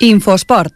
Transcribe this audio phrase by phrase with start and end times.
[0.00, 0.72] Infosport.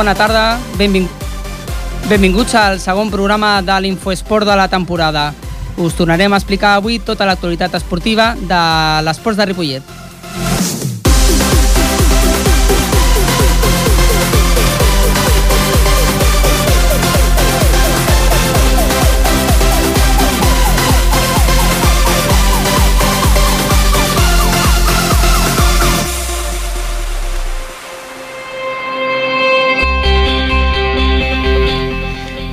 [0.00, 1.04] Bona tarda, benving...
[2.08, 5.34] benvinguts al segon programa de l'Infoesport de la temporada.
[5.76, 8.60] Us tornarem a explicar avui tota l'actualitat esportiva de
[9.04, 9.99] l'esports de Ripollet.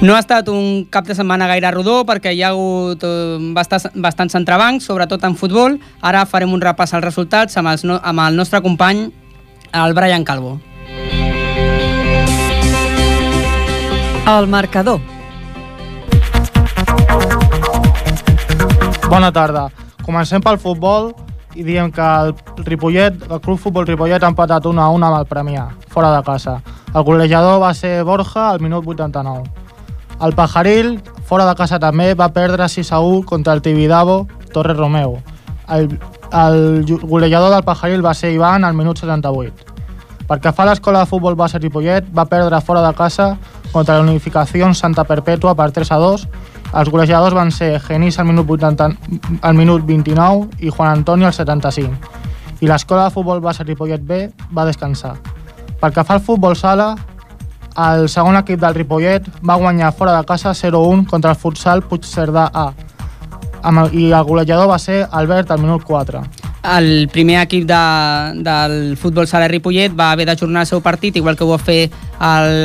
[0.08, 3.89] No ha estat un cap de setmana gaire rodó perquè hi ha hagut eh, bastants,
[3.91, 5.75] bastants entrebancs, sobretot en futbol.
[6.00, 9.02] Ara farem un repàs als resultats amb, els no, amb el nostre company,
[9.75, 10.53] el Brian Calvo.
[14.31, 15.03] El marcador.
[19.11, 19.67] Bona tarda.
[20.08, 21.11] Comencem pel futbol
[21.52, 25.19] i diem que el Ripollet, el Club Futbol Ripollet ha empatat 1 a 1 amb
[25.19, 26.61] el Premià, fora de casa.
[26.95, 29.66] El golejador va ser Borja al minut 89.
[30.21, 34.73] El Pajaril, fora de casa també, va perdre 6 a 1 contra el Tibidabo Torre
[34.73, 35.19] Romeu.
[35.69, 35.99] El,
[36.33, 39.75] el golejador del Pajaril va ser Ivan al minut 78.
[40.27, 43.38] Perquè fa l'escola de futbol base Ripollet, va perdre fora de casa
[43.71, 46.25] contra la Unificació Santa Perpètua per 3 a 2.
[46.81, 48.89] Els golejadors van ser Genís al minut, 80,
[49.41, 51.93] al minut 29 i Juan Antonio al 75.
[52.59, 55.15] I l'escola de futbol base Ripollet B va descansar.
[55.79, 56.95] Perquè fa el futbol sala,
[57.77, 62.49] el segon equip del Ripollet va guanyar fora de casa 0-1 contra el futsal Puigcerdà
[62.53, 62.71] A
[63.91, 66.21] i el golejador va ser Albert al minut 4.
[66.77, 67.81] El primer equip de,
[68.43, 71.89] del futbol sala Ripollet va haver d'ajornar el seu partit, igual que ho va fer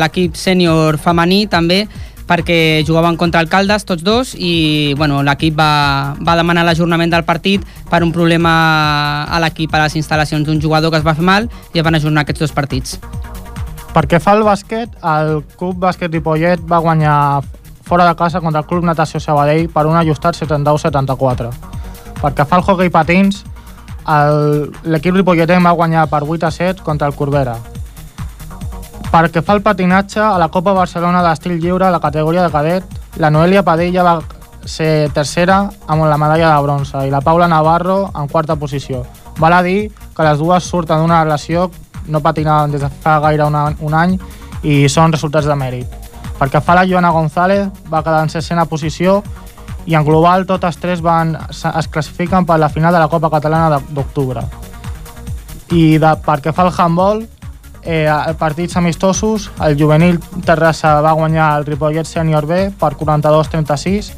[0.01, 1.87] l'equip sènior femení també,
[2.27, 7.67] perquè jugaven contra alcaldes tots dos i bueno, l'equip va, va demanar l'ajornament del partit
[7.91, 11.51] per un problema a l'equip a les instal·lacions d'un jugador que es va fer mal
[11.75, 12.99] i van ajornar aquests dos partits.
[13.93, 17.43] Perquè fa el bàsquet, el Club Bàsquet Ripollet va guanyar
[17.85, 21.51] fora de casa contra el Club Natació Sabadell per un ajustat 79-74.
[22.23, 23.43] Perquè fa el hockey patins,
[24.89, 27.59] l'equip ripolletenc va guanyar per 8 a 7 contra el Corbera.
[29.13, 32.85] Perquè fa el patinatge, a la Copa Barcelona d'estil lliure, la categoria de cadet,
[33.21, 34.23] la Noelia Padilla va
[34.65, 39.05] ser tercera amb la medalla de bronze i la Paula Navarro en quarta posició.
[39.39, 41.71] Val a dir que les dues surten d'una relació
[42.09, 44.19] no patinaven des de fa gaire un, un any
[44.63, 45.99] i són resultats de mèrit.
[46.39, 49.21] Perquè fa la Joana González va quedar en sisena posició
[49.87, 53.81] i en global totes tres van, es classifiquen per la final de la Copa Catalana
[53.91, 54.43] d'octubre.
[55.73, 57.25] I de, perquè fa el handball,
[57.83, 58.07] eh,
[58.39, 64.13] partits amistosos, el juvenil Terrassa va guanyar el Ripollet Sènior B per 42-36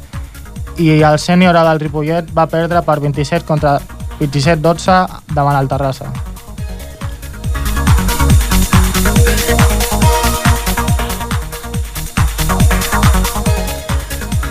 [0.77, 3.79] i el sènior A del Ripollet va perdre per 27 contra
[4.19, 6.34] 27-12 davant el Terrassa.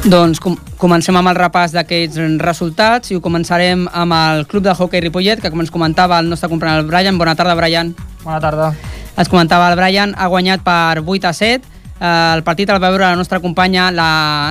[0.05, 4.75] Doncs com comencem amb el repàs d'aquests resultats i ho començarem amb el Club de
[4.77, 7.17] Hockey Ripollet, que com ens comentava el nostre company el Brian.
[7.17, 7.95] Bona tarda, Brian.
[8.21, 8.75] Bona tarda.
[9.17, 11.65] Es comentava el Brian, ha guanyat per 8 a 7.
[12.01, 14.11] Eh, el partit el va veure la nostra companya, la,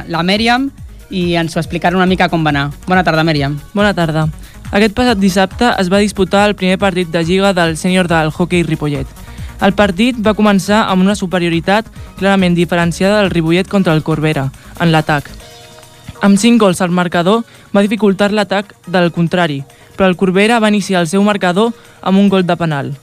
[0.10, 0.72] la Mèriam,
[1.14, 2.72] i ens ho explicarà una mica com va anar.
[2.88, 3.60] Bona tarda, Mèriam.
[3.78, 4.26] Bona tarda.
[4.74, 8.66] Aquest passat dissabte es va disputar el primer partit de Lliga del sènior del hockey
[8.66, 9.06] Ripollet.
[9.62, 14.50] El partit va començar amb una superioritat clarament diferenciada del Ripollet contra el Corbera,
[14.82, 15.43] en l'atac.
[16.24, 17.42] Amb 5 gols al marcador
[17.76, 19.58] va dificultar l'atac del contrari,
[19.98, 22.94] però el Corbera va iniciar el seu marcador amb un gol de penal.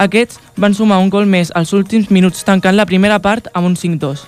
[0.00, 3.76] Aquests van sumar un gol més als últims minuts tancant la primera part amb un
[3.76, 4.24] 5-2.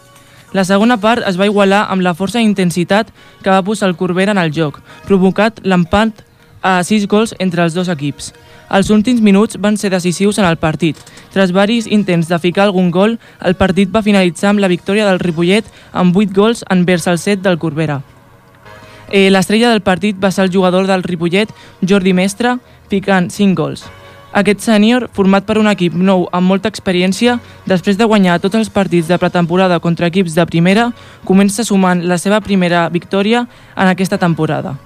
[0.52, 3.08] La segona part es va igualar amb la força i intensitat
[3.40, 6.20] que va posar el Corbera en el joc, provocat l'empat
[6.60, 8.34] a 6 gols entre els dos equips.
[8.68, 11.00] Els últims minuts van ser decisius en el partit.
[11.32, 15.24] Tras varis intents de ficar algun gol, el partit va finalitzar amb la victòria del
[15.24, 18.02] Ripollet amb 8 gols envers el 7 del Corbera.
[19.12, 21.50] Eh, L'estrella del partit va ser el jugador del Ripollet,
[21.84, 22.56] Jordi Mestre,
[22.88, 23.84] picant 5 gols.
[24.32, 27.34] Aquest sènior, format per un equip nou amb molta experiència,
[27.68, 30.86] després de guanyar tots els partits de pretemporada contra equips de primera,
[31.28, 33.44] comença sumant la seva primera victòria
[33.76, 34.78] en aquesta temporada.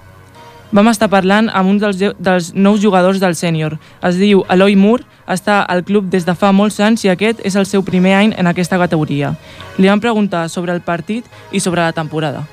[0.75, 3.79] Vam estar parlant amb un dels, dels nous jugadors del sènior.
[4.03, 7.55] Es diu Eloi Mur, està al club des de fa molts anys i aquest és
[7.55, 9.37] el seu primer any en aquesta categoria.
[9.79, 12.49] Li vam preguntar sobre el partit i sobre la temporada.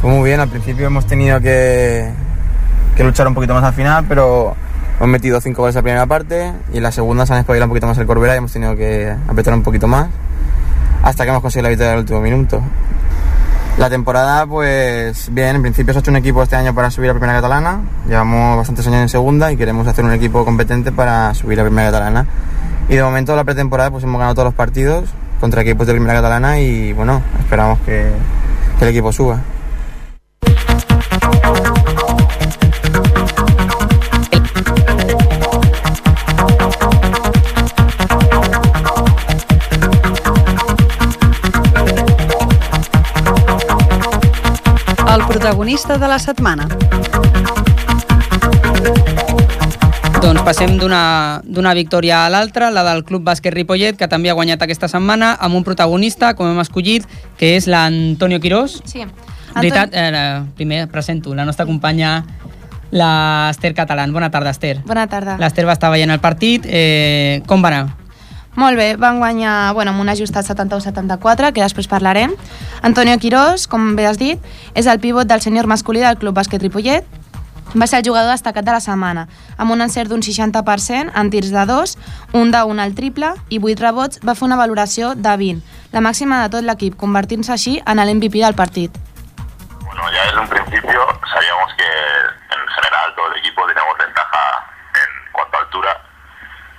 [0.00, 2.10] Pues muy bien, al principio hemos tenido que,
[2.98, 4.56] luchar un poquito más al final, pero
[4.96, 7.66] hemos metido cinco goles en la primera parte y en la segunda se han espabilado
[7.66, 10.08] un poquito más el Corbera y hemos tenido que apretar un poquito más
[11.02, 12.62] hasta que hemos conseguido la victoria en el último minuto.
[13.76, 17.10] La temporada, pues bien, en principio se ha hecho un equipo este año para subir
[17.10, 17.80] a Primera Catalana.
[18.08, 21.90] Llevamos bastantes años en segunda y queremos hacer un equipo competente para subir a Primera
[21.90, 22.26] Catalana.
[22.88, 25.10] Y de momento, la pretemporada, pues hemos ganado todos los partidos
[25.40, 28.10] contra equipos de Primera Catalana y bueno, esperamos que
[28.80, 29.40] el equipo suba.
[45.40, 46.66] Protagonista de la setmana.
[50.22, 54.36] Doncs passem d'una d'una victòria a l'altra, la del Club Bàsquet Ripollet, que també ha
[54.38, 57.06] guanyat aquesta setmana, amb un protagonista, com hem escollit,
[57.38, 58.80] que és l'Antonio Quirós.
[58.84, 59.06] Sí.
[59.54, 62.24] Veritat, eh, primer presento la nostra companya,
[62.90, 64.12] l'Ester Catalán.
[64.12, 64.82] Bona tarda,Ester.
[64.86, 65.36] Bona tarda.
[65.38, 66.66] L'Ester va estar veient el partit.
[66.66, 68.00] Eh, com va anar?
[68.56, 72.34] Molt bé, van guanyar bueno, amb un ajustat 71-74, que després parlarem.
[72.82, 74.42] Antonio Quirós, com bé has dit,
[74.74, 77.06] és el pivot del sènior masculí del Club Bàsquet Ripollet.
[77.70, 81.52] Va ser el jugador destacat de la setmana, amb un encert d'un 60% en tirs
[81.54, 81.96] de 2,
[82.34, 85.62] un de 1 al triple i 8 rebots, va fer una valoració de 20,
[85.92, 88.98] la màxima de tot l'equip, convertint-se així en l'MVP del partit.
[90.00, 95.32] Bueno, ya desde un principio sabíamos que en general todo el equipo teníamos ventaja en
[95.32, 96.02] cuanto a altura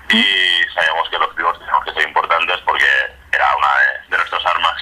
[0.10, 2.88] y sabíamos que los pivots teníamos que ser importantes porque
[3.32, 3.68] era una
[4.10, 4.82] de, nuestras armas.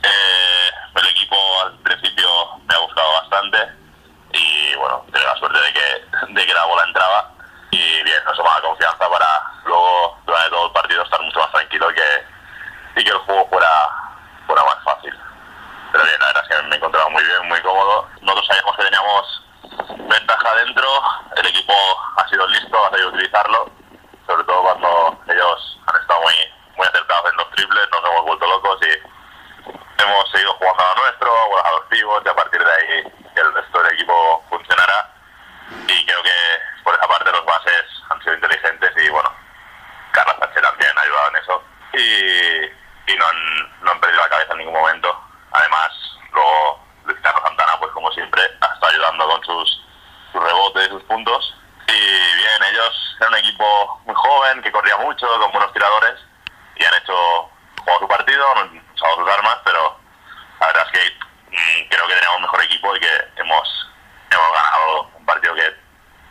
[0.00, 2.28] Eh, el equipo al principio
[2.68, 3.58] me ha gustado bastante
[4.32, 7.32] y bueno, tenía la suerte de que, de que la bola entraba
[7.72, 11.88] y bien, nos tomaba confianza para luego durante todo el partido estar mucho más tranquilo
[11.88, 13.90] que, y que el juego fuera,
[14.46, 15.18] fuera más fácil.
[15.92, 18.08] Pero bien, la verdad es que me encontraba muy bien, muy cómodo.
[18.22, 19.42] Nosotros sabíamos que teníamos
[20.08, 20.88] ventaja dentro,
[21.36, 21.72] el equipo
[22.16, 23.70] ha sido listo, ha sabido utilizarlo,
[24.26, 26.34] sobre todo cuando ellos han estado muy,
[26.76, 31.02] muy acertados en los triples, nos hemos vuelto locos y hemos seguido jugando a lo
[31.02, 31.32] nuestro,
[31.64, 35.10] a los pivots y a partir de ahí el resto del equipo funcionara.
[35.86, 39.32] Y creo que por esa parte los bases han sido inteligentes y bueno,
[40.12, 41.64] Carlos Sánchez también ha ayudado en eso.
[41.92, 45.29] Y, y no, han, no han perdido la cabeza en ningún momento.
[45.52, 45.90] Además,
[46.32, 49.84] luego Luis Carlos Santana, pues como siempre, estado ayudando con sus,
[50.32, 51.54] sus rebotes sus puntos.
[51.86, 56.20] Y bien, ellos eran un equipo muy joven, que corría mucho, con buenos tiradores,
[56.76, 57.50] y han hecho,
[57.98, 59.98] su partido, han usado sus armas, pero
[60.60, 61.16] la verdad es que
[61.50, 63.90] mm, creo que teníamos un mejor equipo y que hemos,
[64.30, 65.76] hemos ganado un partido que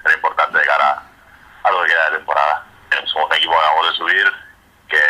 [0.06, 1.04] era importante de cara
[1.64, 2.66] a lo que queda de temporada.
[3.06, 4.34] Somos un equipo que acabamos de subir,
[4.88, 5.02] que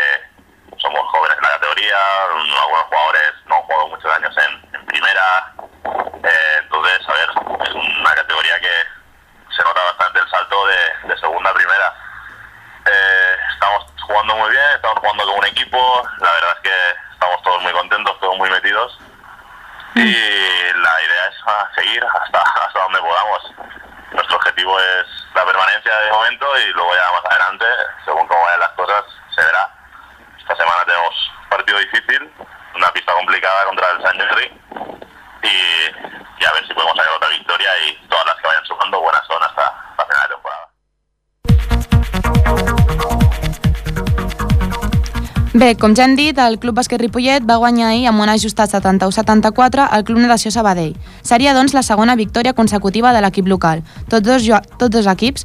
[45.60, 48.72] Bé, com ja hem dit, el Club Bàsquet Ripollet va guanyar ahir amb un ajustat
[48.72, 50.94] 71-74 al Club Natació Sabadell.
[51.20, 53.82] Seria, doncs, la segona victòria consecutiva de l'equip local.
[54.08, 54.46] Tots dos,
[54.78, 55.44] tots dos equips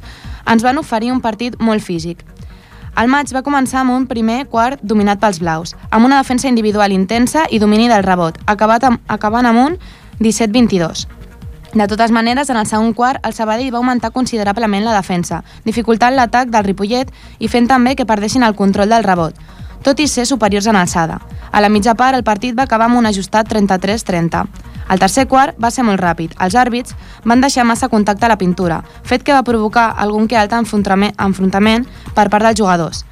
[0.53, 2.21] ens van oferir un partit molt físic.
[2.95, 6.95] El maig va començar amb un primer quart dominat pels blaus, amb una defensa individual
[6.95, 9.77] intensa i domini del rebot, acabat amb, acabant amb un
[10.23, 11.09] 17-22.
[11.75, 16.15] De totes maneres, en el segon quart, el Sabadell va augmentar considerablement la defensa, dificultant
[16.15, 17.11] l'atac del Ripollet
[17.43, 19.35] i fent també que perdessin el control del rebot,
[19.85, 21.19] tot i ser superiors en alçada.
[21.51, 24.41] A la mitja part, el partit va acabar amb un ajustat 33-30.
[24.89, 26.33] El tercer quart va ser molt ràpid.
[26.41, 30.37] Els àrbits van deixar massa contacte a la pintura, fet que va provocar algun que
[30.37, 33.05] altre enfrontament, per part dels jugadors.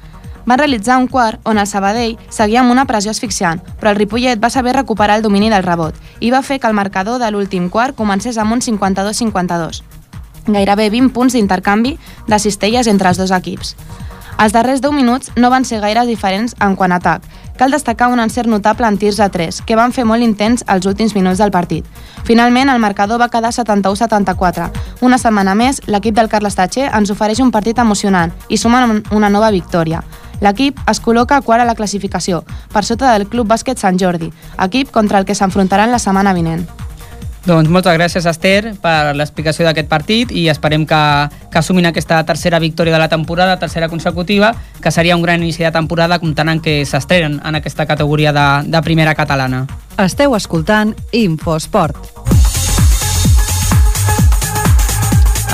[0.44, 4.42] Van realitzar un quart on el Sabadell seguia amb una pressió asfixiant, però el Ripollet
[4.42, 7.70] va saber recuperar el domini del rebot i va fer que el marcador de l'últim
[7.70, 9.80] quart comencés amb un 52-52.
[10.44, 11.96] Gairebé 20 punts d'intercanvi
[12.28, 13.72] de cistelles entre els dos equips.
[14.38, 17.22] Els darrers 10 minuts no van ser gaire diferents en quant a atac.
[17.56, 20.86] Cal destacar un encert notable en tirs a 3, que van fer molt intens els
[20.90, 21.86] últims minuts del partit.
[22.26, 24.70] Finalment, el marcador va quedar 71-74.
[25.06, 29.30] Una setmana més, l'equip del Carles Tatxer ens ofereix un partit emocionant i suma una
[29.30, 30.02] nova victòria.
[30.42, 34.90] L'equip es col·loca quart a la classificació, per sota del Club Bàsquet Sant Jordi, equip
[34.90, 36.66] contra el que s'enfrontaran la setmana vinent.
[37.44, 41.00] Doncs moltes gràcies, Esther, per l'explicació d'aquest partit i esperem que,
[41.52, 45.60] que assumin aquesta tercera victòria de la temporada, tercera consecutiva, que seria un gran inici
[45.60, 49.66] de temporada comptant en que s'estrenen en aquesta categoria de, de primera catalana.
[50.00, 52.24] Esteu escoltant Infosport.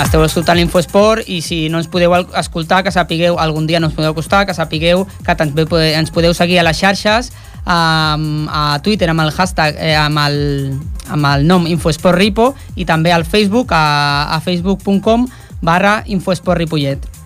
[0.01, 3.99] Esteu escoltant l'Infoesport i si no ens podeu escoltar, que sapigueu, algun dia no ens
[3.99, 5.35] podeu acostar, que sapigueu que
[5.99, 7.35] ens podeu seguir a les xarxes,
[7.67, 8.17] a,
[8.49, 10.79] a Twitter amb el hashtag, eh, amb, el,
[11.11, 15.29] amb el nom Infoesportripo i també al Facebook, a, a facebook.com
[15.61, 17.20] barra Infoesportripollet.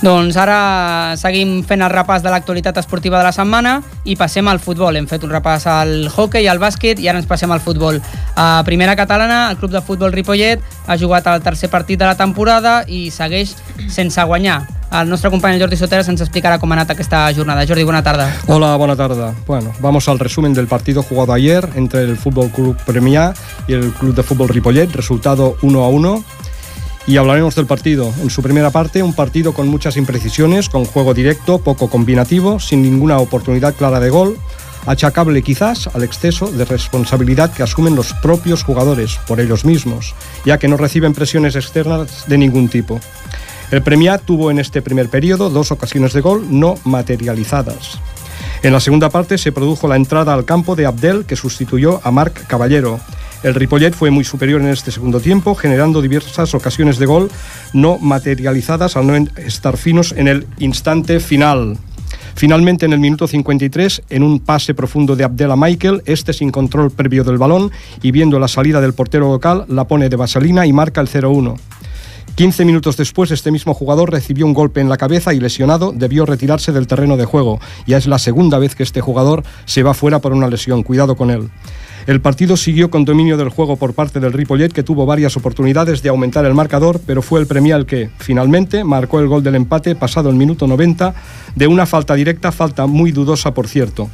[0.00, 3.74] Doncs ara seguim fent el repàs de l'actualitat esportiva de la setmana
[4.08, 4.96] i passem al futbol.
[4.96, 8.00] Hem fet un repàs al hockey, al bàsquet i ara ens passem al futbol.
[8.32, 12.16] A primera catalana, el club de futbol Ripollet ha jugat el tercer partit de la
[12.16, 13.52] temporada i segueix
[13.92, 14.62] sense guanyar.
[14.90, 17.66] El nostre company Jordi Sotera ens explicarà cómo ha anat esta jornada.
[17.68, 18.24] Jordi, buena tarde.
[18.48, 19.34] Hola, buena tarde.
[19.46, 23.34] Bueno, vamos al resumen del partido jugado ayer entre el Fútbol Club Premia
[23.68, 24.90] y el Club de Fútbol Ripollet.
[24.92, 26.24] Resultado 1 a 1
[27.10, 28.14] y hablaremos del partido.
[28.22, 32.82] En su primera parte, un partido con muchas imprecisiones, con juego directo, poco combinativo, sin
[32.82, 34.38] ninguna oportunidad clara de gol,
[34.86, 40.14] achacable quizás al exceso de responsabilidad que asumen los propios jugadores por ellos mismos,
[40.44, 43.00] ya que no reciben presiones externas de ningún tipo.
[43.72, 47.98] El Premiat tuvo en este primer periodo dos ocasiones de gol no materializadas.
[48.62, 52.12] En la segunda parte se produjo la entrada al campo de Abdel, que sustituyó a
[52.12, 53.00] Marc Caballero.
[53.42, 57.30] El Ripollet fue muy superior en este segundo tiempo, generando diversas ocasiones de gol
[57.72, 61.78] no materializadas al no estar finos en el instante final.
[62.34, 66.50] Finalmente, en el minuto 53, en un pase profundo de Abdel a Michael, este sin
[66.50, 67.70] control previo del balón
[68.02, 71.56] y viendo la salida del portero local, la pone de vaselina y marca el 0-1.
[72.34, 76.24] 15 minutos después, este mismo jugador recibió un golpe en la cabeza y lesionado debió
[76.24, 77.58] retirarse del terreno de juego.
[77.86, 80.82] Ya es la segunda vez que este jugador se va fuera por una lesión.
[80.82, 81.50] Cuidado con él.
[82.06, 86.02] El partido siguió con dominio del juego por parte del Ripollet, que tuvo varias oportunidades
[86.02, 89.94] de aumentar el marcador, pero fue el Premial que, finalmente, marcó el gol del empate
[89.94, 91.14] pasado el minuto 90
[91.54, 94.08] de una falta directa, falta muy dudosa, por cierto.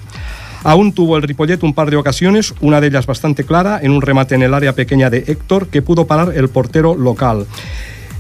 [0.65, 4.03] Aún tuvo el Ripollet un par de ocasiones, una de ellas bastante clara, en un
[4.03, 7.47] remate en el área pequeña de Héctor, que pudo parar el portero local.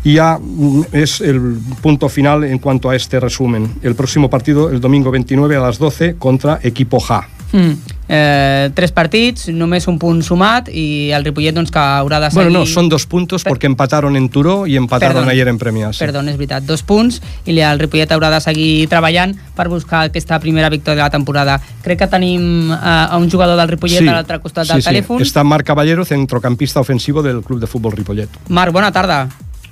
[0.04, 3.68] Y ya mm, es el punto final en cuanto a este resumen.
[3.82, 7.28] El próximo partido, el domingo 29 a las 12, contra Equipo Ja.
[7.52, 7.94] Mm.
[8.08, 12.52] Eh, tres partits, només un punt sumat i el Ripollet doncs, que haurà de seguir...
[12.52, 13.50] Bueno, no, son dos puntos per...
[13.50, 15.30] porque empataron en Turó y empataron Perdón.
[15.30, 15.96] ayer en Premias.
[15.96, 16.04] Sí.
[16.04, 20.38] Perdó, és veritat, dos punts i el Ripollet haurà de seguir treballant per buscar aquesta
[20.38, 21.58] primera victòria de la temporada.
[21.82, 24.90] Crec que tenim eh, a un jugador del Ripollet sí, a l'altre costat del sí,
[24.90, 25.18] telèfon.
[25.18, 25.26] Sí.
[25.26, 28.30] Està Marc Caballero, centrocampista ofensivo del Club de Futbol Ripollet.
[28.48, 29.24] Marc, bona tarda.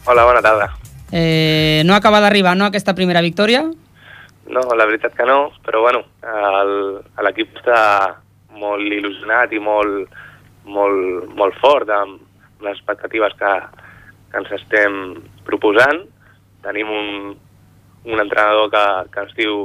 [0.06, 0.72] Hola, bona tarda.
[1.12, 3.62] Eh, no acaba d'arribar, no, aquesta primera victòria?
[4.46, 6.02] No, la veritat que no, però bueno,
[7.24, 7.78] l'equip està
[8.60, 10.10] molt il·lusionat i molt,
[10.68, 12.20] molt, molt fort amb
[12.64, 13.52] les expectatives que,
[14.30, 14.98] que ens estem
[15.48, 16.04] proposant.
[16.64, 17.08] Tenim un,
[18.04, 18.84] un entrenador que,
[19.14, 19.64] que ens diu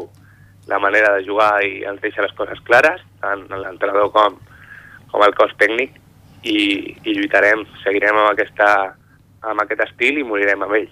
[0.72, 4.38] la manera de jugar i ens deixa les coses clares, tant l'entrenador com,
[5.12, 5.98] com el cos tècnic,
[6.44, 8.70] i, i lluitarem, seguirem amb aquesta
[9.42, 10.90] amb aquest estil i morirem amb ell.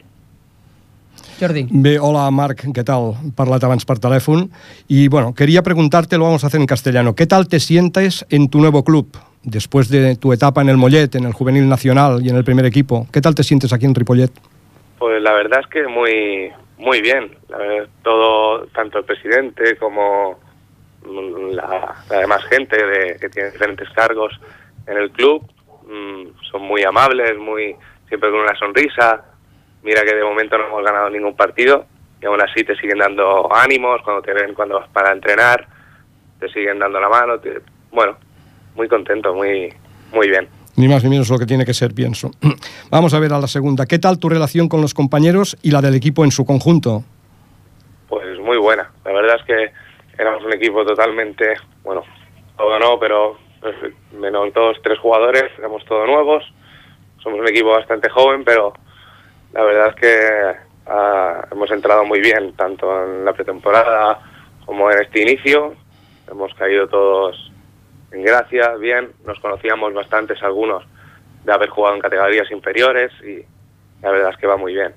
[1.39, 1.67] Jordi.
[1.69, 3.13] Bé, hola Marc, ¿qué tal?
[3.35, 4.49] Parlat abans per telèfon.
[4.87, 8.49] Y bueno, quería preguntarte, lo vamos a hacer en castellano, ¿qué tal te sientes en
[8.49, 9.15] tu nuevo club?
[9.43, 12.65] Después de tu etapa en el Mollet, en el Juvenil Nacional y en el primer
[12.65, 14.31] equipo, ¿qué tal te sientes aquí en Ripollet?
[14.99, 17.31] Pues la verdad es que muy, muy bien.
[17.49, 20.39] La verdad, todo, tanto el presidente como
[21.51, 24.33] la, la demás gente de, que tiene diferentes cargos
[24.87, 25.43] en el club
[25.87, 27.75] mmm, son muy amables, muy
[28.07, 29.23] siempre con una sonrisa.
[29.87, 31.85] Mira que de momento no hemos ganado ningún partido
[32.21, 35.65] y aún así te siguen dando ánimos cuando te ven cuando vas para entrenar,
[36.41, 37.39] te siguen dando la mano.
[37.39, 37.61] Te...
[37.89, 38.17] Bueno,
[38.75, 39.73] muy contento, muy,
[40.11, 40.49] muy bien.
[40.75, 42.31] Ni más ni menos lo que tiene que ser, pienso.
[42.91, 43.85] Vamos a ver a la segunda.
[43.85, 47.05] ¿Qué tal tu relación con los compañeros y la del equipo en su conjunto?
[48.09, 48.91] Pues muy buena.
[49.05, 49.71] La verdad es que
[50.21, 51.53] éramos un equipo totalmente,
[51.85, 52.03] bueno,
[52.57, 53.73] todo no, pero pues,
[54.19, 56.43] menos dos, tres jugadores, éramos todos nuevos
[57.27, 58.73] somos un equipo bastante joven, pero
[59.57, 64.19] la verdad es que uh, hemos entrado muy bien, tanto en la pretemporada
[64.63, 65.73] como en este inicio.
[66.29, 67.51] Hemos caído todos
[68.11, 70.83] en gracia, bien, nos conocíamos bastantes algunos
[71.43, 73.43] de haber jugado en categorías inferiores y
[74.03, 74.93] la verdad es que va muy bien.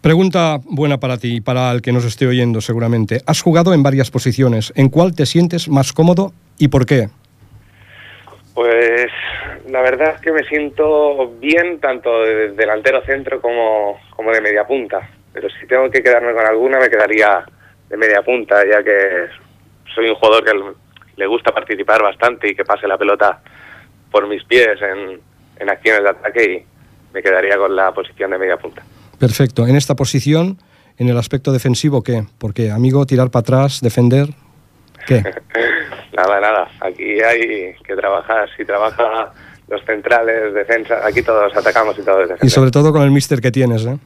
[0.00, 3.20] Pregunta buena para ti y para el que nos esté oyendo seguramente.
[3.24, 4.72] Has jugado en varias posiciones.
[4.74, 7.08] ¿En cuál te sientes más cómodo y por qué?
[8.52, 9.10] Pues
[9.68, 14.66] la verdad es que me siento bien tanto de delantero centro como, como de media
[14.66, 15.08] punta.
[15.32, 17.44] Pero si tengo que quedarme con alguna, me quedaría
[17.88, 19.26] de media punta, ya que
[19.94, 20.52] soy un jugador que
[21.16, 23.40] le gusta participar bastante y que pase la pelota
[24.10, 25.20] por mis pies en,
[25.58, 28.82] en acciones de ataque y me quedaría con la posición de media punta.
[29.18, 29.66] Perfecto.
[29.66, 30.58] En esta posición,
[30.98, 32.24] en el aspecto defensivo, ¿qué?
[32.38, 34.28] Porque, amigo, tirar para atrás, defender,
[35.06, 35.22] ¿qué?
[36.16, 36.68] nada, nada.
[36.80, 38.48] Aquí hay que trabajar.
[38.56, 39.32] Si trabaja
[39.74, 42.44] los centrales, defensa, aquí todos atacamos y todos defendemos.
[42.44, 43.96] Y sobre todo con el mister que tienes, ¿eh?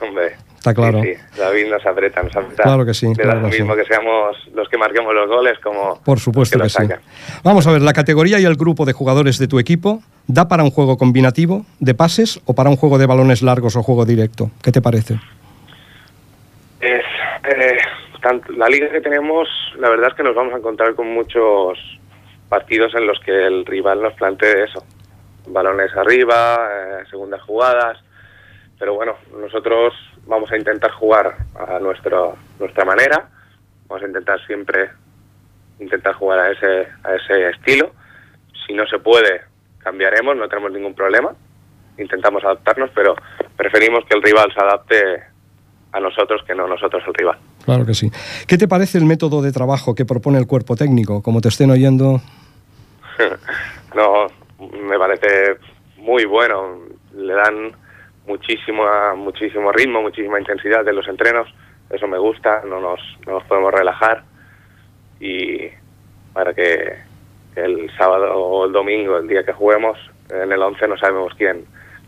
[0.00, 1.02] Hombre, Está claro.
[1.02, 1.20] Sí, sí.
[1.40, 2.62] David nos aprieta, nos aprieta.
[2.64, 3.80] Claro que sí, Le da claro lo mismo sí.
[3.80, 6.82] que seamos los que marquemos los goles como Por supuesto que, los sí.
[7.44, 10.62] Vamos a ver, la categoría y el grupo de jugadores de tu equipo da para
[10.64, 14.50] un juego combinativo de pases o para un juego de balones largos o juego directo.
[14.62, 15.14] ¿Qué te parece?
[16.80, 17.04] Es,
[17.56, 17.76] eh,
[18.22, 19.48] tanto- la liga que tenemos,
[19.78, 21.78] la verdad es que nos vamos a encontrar con muchos
[22.48, 24.84] partidos en los que el rival nos plantee eso.
[25.48, 27.98] Balones arriba, eh, segundas jugadas.
[28.78, 29.94] Pero bueno, nosotros
[30.26, 33.28] vamos a intentar jugar a nuestro, nuestra manera.
[33.88, 34.90] Vamos a intentar siempre
[35.80, 37.92] intentar jugar a ese, a ese estilo.
[38.66, 39.42] Si no se puede,
[39.78, 41.34] cambiaremos, no tenemos ningún problema.
[41.96, 43.14] Intentamos adaptarnos, pero
[43.56, 45.22] preferimos que el rival se adapte
[45.92, 47.38] a nosotros que no nosotros al rival.
[47.64, 48.10] Claro que sí.
[48.46, 51.22] ¿Qué te parece el método de trabajo que propone el cuerpo técnico?
[51.22, 52.20] Como te estén oyendo,
[53.94, 54.26] no,
[54.58, 55.56] me parece
[55.96, 56.80] muy bueno.
[57.14, 57.72] Le dan
[58.26, 58.84] muchísimo,
[59.16, 61.48] muchísimo ritmo, muchísima intensidad de los entrenos.
[61.90, 64.24] Eso me gusta, no nos, no nos podemos relajar.
[65.20, 65.68] Y
[66.32, 66.96] para que
[67.56, 69.98] el sábado o el domingo, el día que juguemos,
[70.30, 71.64] en el 11 no sabemos quién,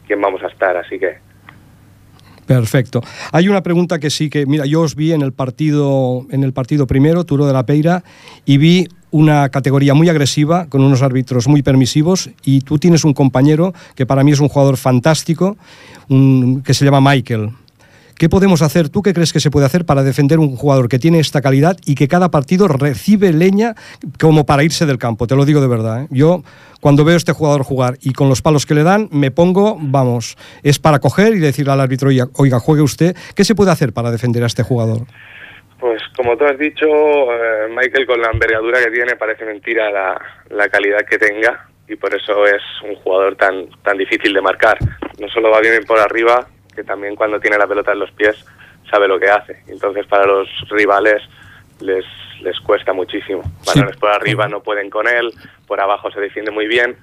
[0.07, 0.77] quién vamos a estar.
[0.77, 1.19] Así que
[2.51, 3.01] Perfecto.
[3.31, 6.53] Hay una pregunta que sí que, mira, yo os vi en el partido, en el
[6.53, 8.03] partido primero, Turo de la Peira,
[8.45, 13.15] y vi una categoría muy agresiva, con unos árbitros muy permisivos, y tú tienes un
[13.15, 15.57] compañero que para mí es un jugador fantástico,
[16.09, 17.51] que se llama Michael.
[18.21, 18.91] ¿Qué podemos hacer?
[18.91, 21.79] ¿Tú qué crees que se puede hacer para defender un jugador que tiene esta calidad
[21.87, 23.75] y que cada partido recibe leña
[24.19, 25.27] como para irse del campo?
[25.27, 26.03] Te lo digo de verdad.
[26.03, 26.09] ¿eh?
[26.11, 26.43] Yo,
[26.83, 29.79] cuando veo a este jugador jugar y con los palos que le dan, me pongo,
[29.81, 33.17] vamos, es para coger y decirle al árbitro, oiga, juegue usted.
[33.35, 35.07] ¿Qué se puede hacer para defender a este jugador?
[35.81, 40.21] Pues como tú has dicho, eh, Michael con la envergadura que tiene parece mentira la,
[40.51, 44.77] la calidad que tenga y por eso es un jugador tan, tan difícil de marcar.
[45.19, 48.37] No solo va bien por arriba, que también cuando tiene la pelota en los pies
[48.91, 49.63] sabe lo que hace.
[49.69, 51.23] Entonces para los rivales
[51.81, 52.05] les,
[52.43, 53.43] les cuesta muchísimo.
[53.63, 53.73] Sí.
[53.75, 55.33] Balones por arriba no pueden con él,
[55.67, 56.97] por abajo se defiende muy bien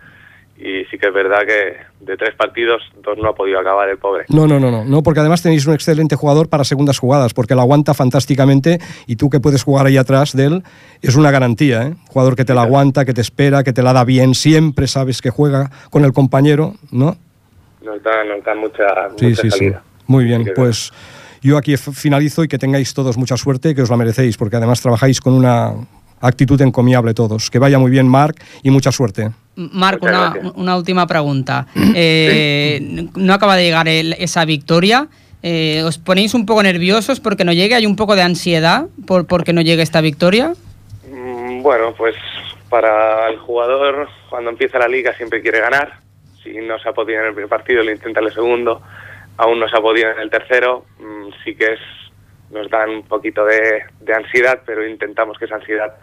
[0.60, 3.98] y sí que es verdad que de tres partidos, dos no ha podido acabar el
[3.98, 4.26] pobre.
[4.30, 7.54] No, no, no, no, no, porque además tenéis un excelente jugador para segundas jugadas, porque
[7.56, 10.64] lo aguanta fantásticamente y tú que puedes jugar ahí atrás de él,
[11.02, 11.94] es una garantía, ¿eh?
[12.08, 15.22] Jugador que te la aguanta, que te espera, que te la da bien, siempre sabes
[15.22, 17.16] que juega con el compañero, ¿no?
[17.84, 18.84] Nos dan, nos dan mucha,
[19.18, 19.58] Sí, mucha sí, sí.
[19.58, 19.84] salida.
[20.08, 20.92] Muy bien, Sí que es pues
[21.42, 24.82] yo aquí finalizo y que tengáis todos mucha suerte, que os la merecéis, porque además
[24.82, 25.74] trabajáis con una
[26.22, 27.50] actitud encomiable todos.
[27.50, 29.32] Que vaya muy bien, Marc, y mucha suerte.
[29.56, 31.68] Marc, una, una última pregunta.
[31.96, 35.08] Eh, No acaba de llegar el- esa victoria.
[35.44, 37.76] Eh, ¿Os ponéis un poco nerviosos porque no llegue?
[37.76, 40.54] ¿Hay un poco de ansiedad por porque no llegue esta victoria?
[41.12, 42.16] Mm, Bueno, pues
[42.70, 46.00] para el jugador, cuando empieza la liga, siempre quiere ganar.
[46.44, 48.82] Si no se ha podido en el primer partido, le intenta en el segundo.
[49.38, 50.86] Aún no se ha podido en el tercero.
[51.00, 51.80] Mm, Sí que es
[52.52, 55.94] nos dan un poquito de, de ansiedad, pero intentamos que esa ansiedad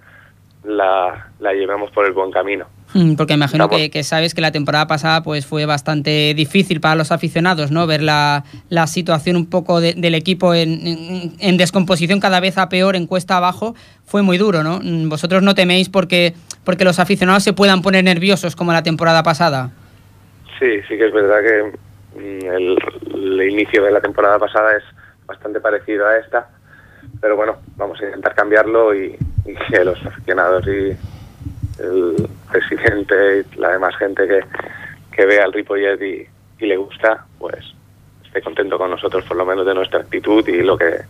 [0.65, 2.67] la, la llevemos por el buen camino.
[2.95, 6.95] Mm, Porque imagino que, que sabes que la temporada pasada pues fue bastante difícil para
[6.95, 7.87] los aficionados, ¿no?
[7.87, 12.57] Ver la, la situación un poco de- del equipo en, en- en descomposición cada vez
[12.57, 13.75] a peor, en cuesta abajo,
[14.07, 14.81] fue muy duro, ¿no?
[14.83, 19.23] Mm, Vosotros no teméis porque, porque los aficionados se puedan poner nerviosos como la temporada
[19.23, 19.71] pasada.
[20.61, 22.79] Sí, sí que es verdad que mm, el,
[23.41, 24.85] el inicio de la temporada pasada es
[25.27, 26.49] bastante parecido a esta,
[27.21, 30.97] pero bueno, vamos a intentar cambiarlo y, y que los aficionados y
[31.83, 34.41] el presidente y la demás gente que,
[35.15, 36.27] que vea al Ripollet y,
[36.65, 37.65] y le gusta, pues
[38.25, 41.03] esté contento con nosotros por lo menos de nuestra actitud y lo que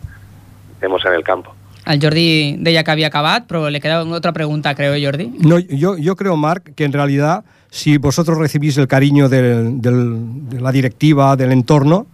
[0.81, 1.53] vemos en el campo.
[1.85, 5.27] El Jordi deia que havia acabat, però le queda otra pregunta, creo, Jordi.
[5.45, 10.49] No, yo, yo creo, Marc, que en realidad, si vosotros recibís el cariño del- del-
[10.49, 12.07] de la directiva, del entorno,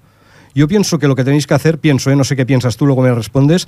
[0.54, 2.16] yo pienso que lo que tenéis que hacer, pienso, ¿eh?
[2.16, 3.68] no sé qué piensas tú, luego me respondes,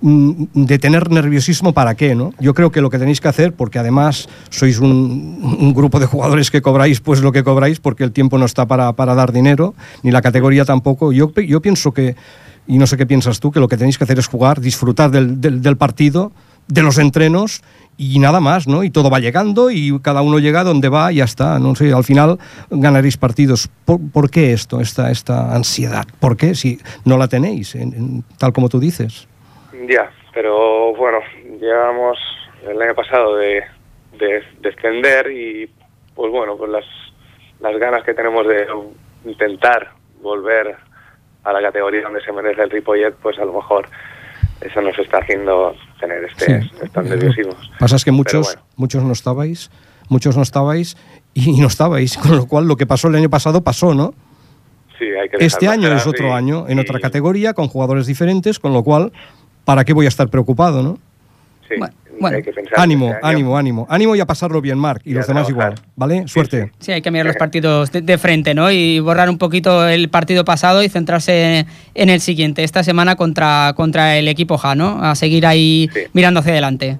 [0.00, 2.32] mm, de tener nerviosismo para qué, ¿no?
[2.40, 6.50] Yo creo que lo que tenéis que hacer, porque además sois un, grupo de jugadores
[6.50, 9.74] que cobráis pues lo que cobráis, porque el tiempo no está para, para dar dinero,
[10.02, 12.16] ni la categoría tampoco, yo, yo pienso que,
[12.66, 15.10] y no sé qué piensas tú, que lo que tenéis que hacer es jugar, disfrutar
[15.10, 16.32] del, del partido,
[16.68, 17.62] de los entrenos
[17.96, 18.82] y nada más, ¿no?
[18.84, 21.58] Y todo va llegando y cada uno llega donde va y ya está.
[21.58, 22.38] No sé, al final
[22.70, 23.68] ganaréis partidos.
[23.84, 26.04] ¿Por, qué esto, esta, esta ansiedad?
[26.20, 26.54] ¿Por qué?
[26.54, 29.28] Si no la tenéis, en- en- tal como tú dices.
[29.88, 31.18] Ya, pero bueno,
[31.60, 32.18] llevamos
[32.68, 33.62] el año pasado de,
[34.18, 35.70] de descender y
[36.14, 36.84] pues bueno, pues las,
[37.60, 38.66] las ganas que tenemos de
[39.24, 39.90] intentar
[40.22, 40.76] volver
[41.44, 43.86] a la categoría donde se merece el Ripollet, pues a lo mejor
[44.62, 45.74] eso nos está haciendo
[46.06, 46.70] tener este, Sí.
[46.82, 47.70] estos nerviosismos.
[47.78, 48.62] Pasa es que muchos, bueno.
[48.76, 49.70] muchos no estabais,
[50.08, 50.96] muchos no estabais
[51.34, 54.14] y no estabais, con lo cual lo que pasó el año pasado pasó, ¿no?
[54.98, 58.06] Sí, hay que Este año es otro y- año, en y- otra categoría, con jugadores
[58.06, 59.12] diferentes, con lo cual,
[59.64, 60.98] ¿para qué voy a estar preocupado, no?
[61.68, 62.36] Sí, Bueno, bueno.
[62.36, 63.86] hay que pensar Ánimo, este ánimo, ánimo.
[63.88, 65.72] Ánimo y a pasarlo bien, Marc, y, los demás trabajar.
[65.74, 66.28] igual, ¿vale?
[66.28, 66.72] Suerte.
[66.78, 68.70] Sí, hay que mirar los partidos de, de frente, ¿no?
[68.70, 73.72] Y borrar un poquito el partido pasado y centrarse en el siguiente, esta semana contra,
[73.76, 75.02] contra el equipo Ja, ¿no?
[75.02, 76.00] A seguir ahí Sí.
[76.12, 76.98] mirando hacia adelante.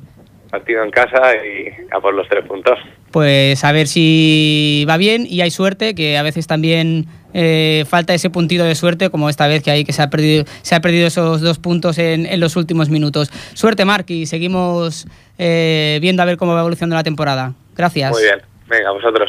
[0.55, 2.79] Partido en casa y a por los tres puntos.
[3.11, 8.15] Pues a ver si va bien y hay suerte, que a veces también eh, falta
[8.15, 10.81] ese puntito de suerte, como esta vez que hay que se ha perdido, se ha
[10.81, 13.33] perdido esos dos puntos en, en los últimos minutos.
[13.55, 17.55] Suerte, Marc, y seguimos eh, viendo a ver cómo va evolucionando la temporada.
[17.77, 18.13] Gracias.
[18.13, 19.29] Muy bien, venga, vosotros.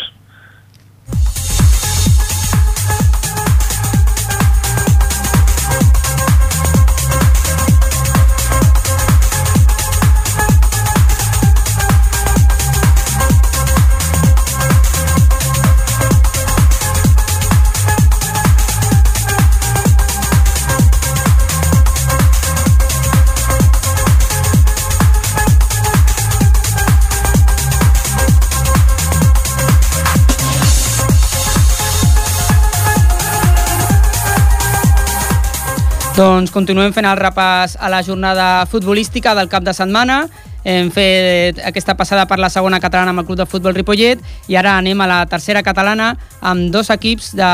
[36.16, 40.22] Doncs continuem fent el repàs a la jornada futbolística del cap de setmana.
[40.64, 44.56] Hem fet aquesta passada per la segona catalana amb el Club de Futbol Ripollet i
[44.56, 47.50] ara anem a la tercera catalana amb dos equips de,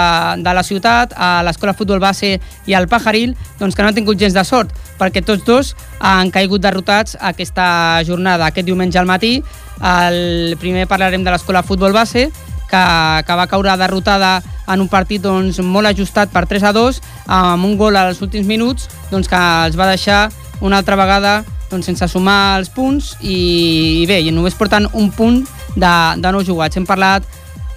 [0.45, 2.35] de la ciutat, a l'Escola Futbol Base
[2.69, 6.29] i al Pajaril, doncs que no han tingut gens de sort, perquè tots dos han
[6.29, 7.65] caigut derrotats aquesta
[8.05, 9.39] jornada, aquest diumenge al matí.
[9.81, 12.29] El primer parlarem de l'Escola Futbol Base,
[12.71, 12.83] que,
[13.27, 14.39] que va caure derrotada
[14.71, 18.47] en un partit doncs, molt ajustat per 3 a 2 amb un gol als últims
[18.47, 20.29] minuts doncs, que els va deixar
[20.61, 25.11] una altra vegada doncs, sense sumar els punts i, i bé, i només portant un
[25.11, 25.43] punt
[25.75, 26.79] de, de nou jugats.
[26.79, 27.27] Hem parlat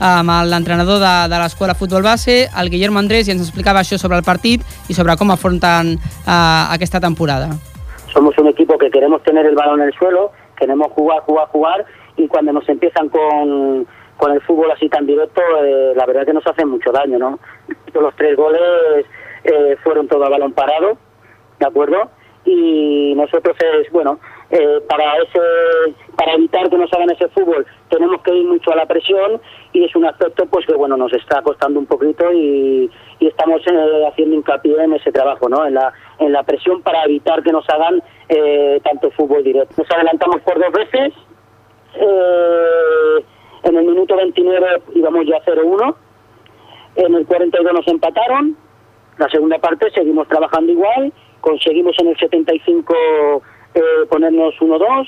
[0.05, 4.19] amb l'entrenador de, de l'escola Futbol Base, el Guillermo Andrés, i ens explicava això sobre
[4.19, 7.55] el partit i sobre com afronten eh, aquesta temporada.
[8.15, 11.85] somos un equipo que queremos tener el balón en el suelo, queremos jugar, jugar, jugar
[12.17, 16.33] y cuando nos empiezan con, con el fútbol así tan directo, eh, la verdad que
[16.33, 17.39] nos hacen mucho daño, ¿no?
[17.93, 19.07] Los tres goles
[19.45, 20.97] eh, fueron todo a balón parado,
[21.59, 22.11] ¿de acuerdo?
[22.45, 24.19] Y nosotros es, bueno,
[24.51, 25.41] eh, para ese
[26.17, 29.41] para evitar que nos hagan ese fútbol tenemos que ir mucho a la presión
[29.73, 33.63] y es un aspecto pues que bueno nos está costando un poquito y, y estamos
[33.67, 37.53] eh, haciendo hincapié en ese trabajo no en la en la presión para evitar que
[37.53, 41.15] nos hagan eh, tanto fútbol directo nos adelantamos por dos veces
[41.95, 43.25] eh,
[43.65, 45.95] en el minuto 29 íbamos ya 0-1
[46.97, 48.57] en el 42 nos empataron.
[49.19, 51.13] La segunda parte seguimos trabajando igual.
[51.41, 53.43] Conseguimos en el 75
[53.75, 55.07] eh, ponernos 1-2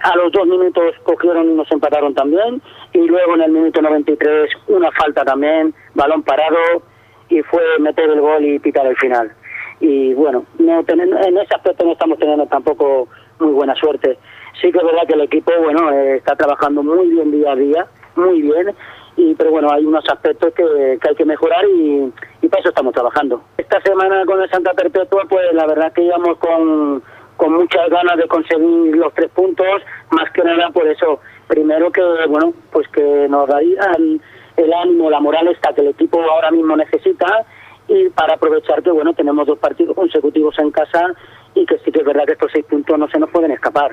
[0.00, 2.62] a los dos minutos cogieron y nos empataron también.
[2.92, 6.82] Y luego en el minuto 93 una falta también balón parado.
[7.28, 9.32] Y fue meter el gol y pitar el final.
[9.80, 14.18] Y bueno no en ese aspecto no estamos teniendo tampoco muy buena suerte
[14.60, 17.56] sí que es verdad que el equipo bueno eh, está trabajando muy bien día a
[17.56, 18.74] día muy bien
[19.16, 22.12] y pero bueno hay unos aspectos que, que hay que mejorar y,
[22.48, 23.42] para eso estamos trabajando.
[23.58, 27.02] Esta semana con el Santa Perpetua pues la verdad que íbamos con
[27.36, 31.20] con muchas ganas de conseguir los tres puntos más que nada por eso.
[31.46, 34.20] Primero que bueno pues que nos darían
[34.56, 37.44] el ánimo la moral esta que el equipo ahora mismo necesita
[37.88, 41.14] y para aprovechar que bueno tenemos dos partidos consecutivos en casa
[41.54, 43.90] y que sí que es verdad que estos seis puntos no se nos pueden escapar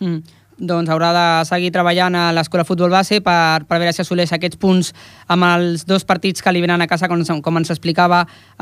[0.00, 0.22] Mm.
[0.62, 4.60] Doncs haurà de seguir treballant a l'escola futbol base per, per veure si assoleix aquests
[4.60, 4.92] punts
[5.32, 8.20] amb els dos partits que li venen a casa, com, com ens explicava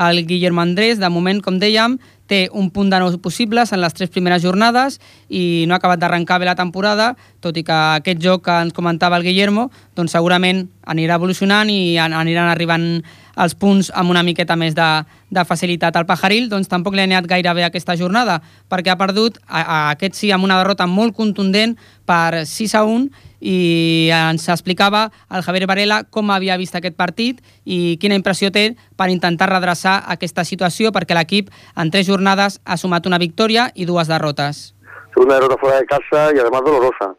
[0.09, 1.01] el Guillermo Andrés.
[1.03, 1.99] De moment, com dèiem,
[2.31, 6.01] té un punt de nou possibles en les tres primeres jornades i no ha acabat
[6.01, 10.15] d'arrencar bé la temporada, tot i que aquest joc que ens comentava el Guillermo doncs
[10.17, 13.03] segurament anirà evolucionant i an- aniran arribant
[13.41, 14.89] els punts amb una miqueta més de,
[15.31, 15.97] de facilitat.
[15.97, 19.63] al Pajaril doncs, tampoc li ha anat gaire bé aquesta jornada, perquè ha perdut a,
[19.63, 21.77] a aquest sí amb una derrota molt contundent
[22.07, 27.41] per 6 a 1 i ens explicava el Javier Varela com havia vist aquest partit
[27.65, 32.77] i quina impressió té per intentar redreçar aquesta situació perquè l'equip en tres jornades ha
[32.77, 34.75] sumat una victòria i dues derrotes.
[35.15, 37.17] Segunda derrota fuera de casa y además dolorosa.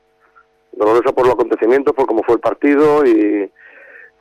[0.73, 3.51] Dolorosa por los acontecimientos, por cómo fue el partido y,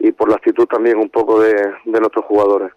[0.01, 2.73] y por la actitud también un poco de, de nuestros jugadores.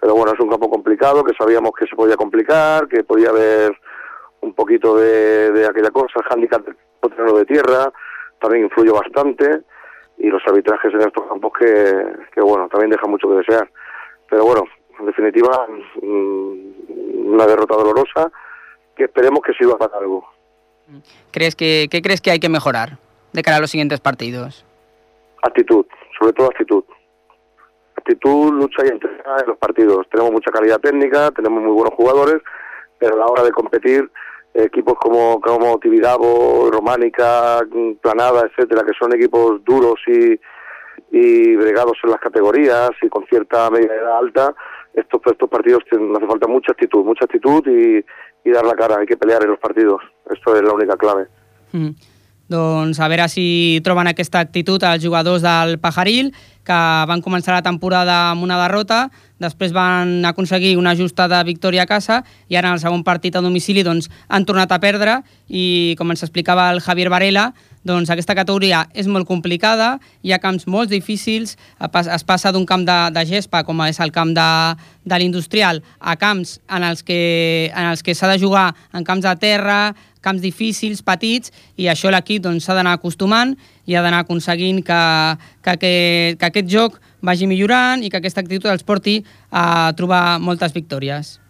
[0.00, 3.76] Pero bueno, es un campo complicado, que sabíamos que se podía complicar, que podía haber
[4.40, 6.64] un poquito de, de aquella cosa, el handicap
[7.00, 7.92] terreno de tierra,
[8.40, 9.62] también influyó bastante,
[10.18, 13.68] y los arbitrajes en estos campos que, que bueno, también dejan mucho que desear.
[14.30, 14.64] Pero bueno,
[15.00, 15.66] en definitiva,
[16.00, 18.30] mm, una derrota dolorosa,
[18.96, 20.24] que esperemos que sirva para algo.
[21.30, 22.98] ¿Crees que, ¿Qué crees que hay que mejorar
[23.32, 24.64] de cara a los siguientes partidos?
[25.42, 25.86] Actitud,
[26.22, 26.84] sobre todo actitud.
[27.96, 30.08] Actitud, lucha y entrega en los partidos.
[30.10, 32.40] Tenemos mucha calidad técnica, tenemos muy buenos jugadores,
[32.98, 34.08] pero a la hora de competir,
[34.54, 37.60] equipos como, como Tibidabo, Románica,
[38.00, 40.38] Planada, etcétera, que son equipos duros y,
[41.10, 44.54] y bregados en las categorías y con cierta media edad alta,
[44.94, 48.04] estos, estos partidos tienen- hace falta mucha actitud, mucha actitud y,
[48.44, 50.00] y dar la cara, hay que pelear en los partidos.
[50.30, 51.26] Esto es la única clave.
[51.72, 51.90] Mm.
[52.52, 57.64] Doncs a veure si troben aquesta actitud els jugadors del Pajaril, que van començar la
[57.64, 59.06] temporada amb una derrota,
[59.42, 63.42] després van aconseguir una ajustada victòria a casa i ara en el segon partit a
[63.42, 65.22] domicili doncs, han tornat a perdre.
[65.48, 67.50] I com ens explicava el Javier Varela,
[67.82, 72.86] doncs aquesta categoria és molt complicada, hi ha camps molt difícils, es passa d'un camp
[72.86, 74.48] de, de gespa, com és el camp de,
[75.02, 79.26] de l'industrial, a camps en els que, en els que s'ha de jugar en camps
[79.26, 79.80] de terra,
[80.22, 83.56] camps difícils, petits, i això l'equip doncs, s'ha d'anar acostumant
[83.86, 85.02] i ha d'anar aconseguint que,
[85.66, 85.92] que, que,
[86.38, 91.41] que aquest joc vagi millorant i que aquesta actitud els porti a trobar moltes victòries.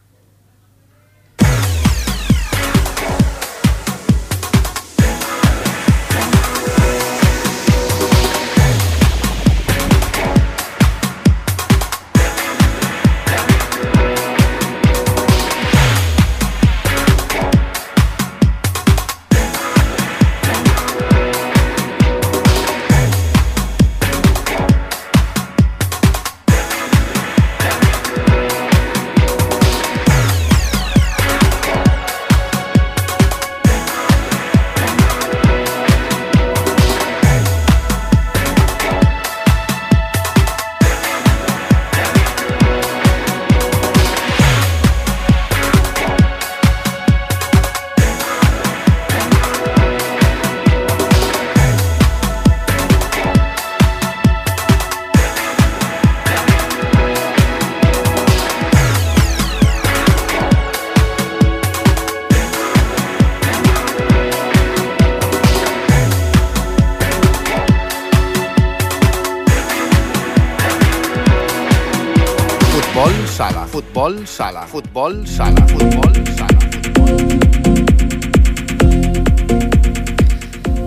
[74.03, 76.59] Futbol sala, futbol sala, futbol sala.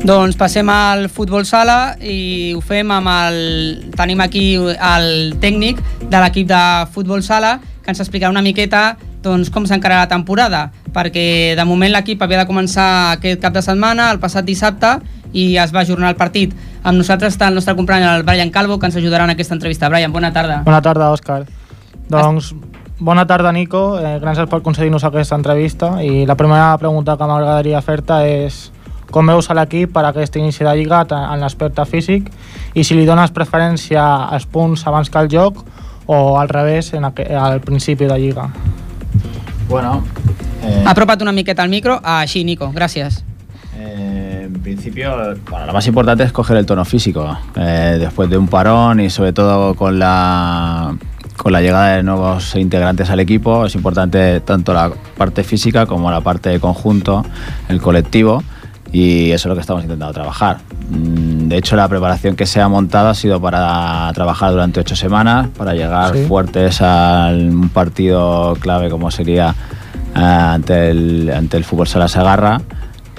[0.03, 3.39] Doncs passem al futbol sala i ho fem amb el...
[3.95, 5.79] Tenim aquí el tècnic
[6.11, 10.67] de l'equip de futbol sala que ens explicarà una miqueta doncs, com s'encara la temporada,
[10.91, 14.97] perquè de moment l'equip havia de començar aquest cap de setmana, el passat dissabte,
[15.31, 16.51] i es va ajornar el partit.
[16.83, 19.87] Amb nosaltres està el nostre company, el Brian Calvo, que ens ajudarà en aquesta entrevista.
[19.87, 20.65] Brian, bona tarda.
[20.67, 21.45] Bona tarda, Òscar.
[22.11, 22.51] Doncs,
[22.99, 23.99] bona tarda, Nico.
[23.99, 26.01] Eh, gràcies per concedir-nos aquesta entrevista.
[26.03, 28.71] I la primera pregunta que m'agradaria fer-te és
[29.11, 32.31] com veus a l'equip per a aquest inici de lliga en l'aspecte físic
[32.73, 35.61] i si li dones preferència als punts abans que al joc
[36.07, 38.49] o al revés en aqu- al principi de lliga.
[39.69, 40.03] Bueno,
[40.63, 41.99] eh, Apropa't una miqueta al micro.
[42.03, 43.23] Ah, així, Nico, gràcies.
[43.77, 45.11] eh, en principio,
[45.49, 47.37] bueno, lo más importante es coger el tono físico.
[47.55, 50.95] Eh, después de un parón y sobre todo con la,
[51.37, 56.09] con la llegada de nuevos integrantes al equipo, es importante tanto la parte física como
[56.11, 57.23] la parte de conjunto,
[57.69, 58.43] el colectivo.
[58.91, 60.59] Y eso es lo que estamos intentando trabajar.
[60.89, 64.95] Mm, De hecho, la preparación que se ha montado ha sido para trabajar durante ocho
[64.95, 66.25] semanas, para llegar Sí.
[66.27, 69.53] fuertes a un partido clave como sería
[70.15, 72.61] eh, ante, el, ante el Fútbol Sala Sagarra,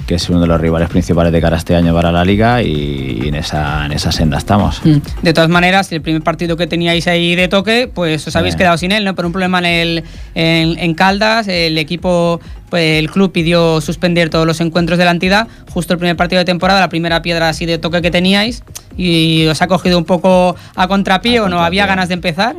[0.07, 2.63] que es uno de los rivales principales de cara a este año para la liga
[2.63, 4.81] y, en, esa, en esa senda estamos.
[4.85, 4.99] Mm.
[5.23, 8.59] De todas maneras, el primer partido que teníais ahí de toque, pues os habéis Sí.
[8.59, 9.15] quedado sin él, ¿no?
[9.15, 12.41] Por un problema en, el, en, en Caldas, el equipo,
[12.71, 16.39] pues el club pidió suspender todos los encuentros de la entidad, justo el primer partido
[16.39, 18.63] de temporada, la primera piedra así de toque que teníais,
[18.97, 22.55] y os ha cogido un poco a contrapié o no había ganas de empezar.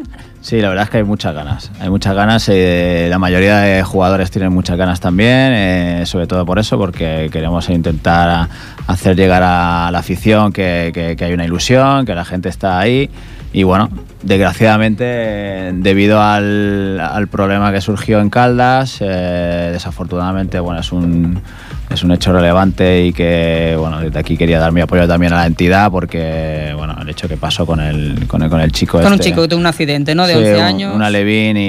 [0.48, 1.70] Sí, la verdad es que hay muchas ganas.
[1.78, 2.48] Hay muchas ganas.
[2.48, 7.28] eh, la mayoría de jugadores tienen muchas ganas también, eh, sobre todo por eso, porque
[7.34, 8.48] queremos intentar
[8.88, 13.10] hacer llegar a la afición que, hay una ilusión, que la gente está ahí.
[13.52, 13.90] Y bueno,
[14.24, 21.42] desgraciadamente, debido al, al problema que surgió en Caldas, eh, desafortunadamente, bueno, es un,
[21.90, 25.38] es un hecho relevante y que, bueno, desde aquí quería dar mi apoyo también a
[25.38, 28.98] la entidad porque, bueno, el hecho que pasó con el, con el, con el chico
[28.98, 30.28] Con un este- chico que tuvo un accidente, ¿no?
[30.28, 30.96] De Sí, 11 un- años.
[30.96, 31.62] Una Levín y,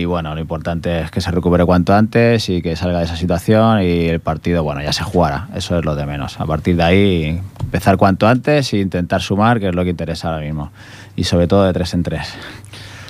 [0.00, 3.16] y, bueno, lo importante es que se recupere cuanto antes y que salga de esa
[3.16, 5.48] situación y el partido, bueno, ya se jugará.
[5.54, 6.40] Eso es lo de menos.
[6.40, 10.28] A partir de ahí, empezar cuanto antes e intentar sumar, que es lo que interesa
[10.28, 10.72] ahora mismo.
[11.14, 12.34] Y sobre todo de tres en tres.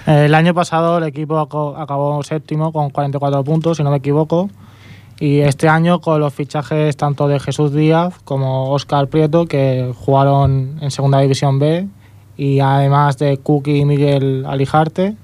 [0.06, 4.50] El año pasado el equipo aco- acabó séptimo con 44 puntos, si no me equivoco.
[5.20, 10.78] Y este año con los fichajes tanto de Jesús Díaz como Óscar Prieto, que jugaron
[10.80, 11.86] en Segunda División B,
[12.36, 15.14] y además de Cookie y Miguel Alijarte,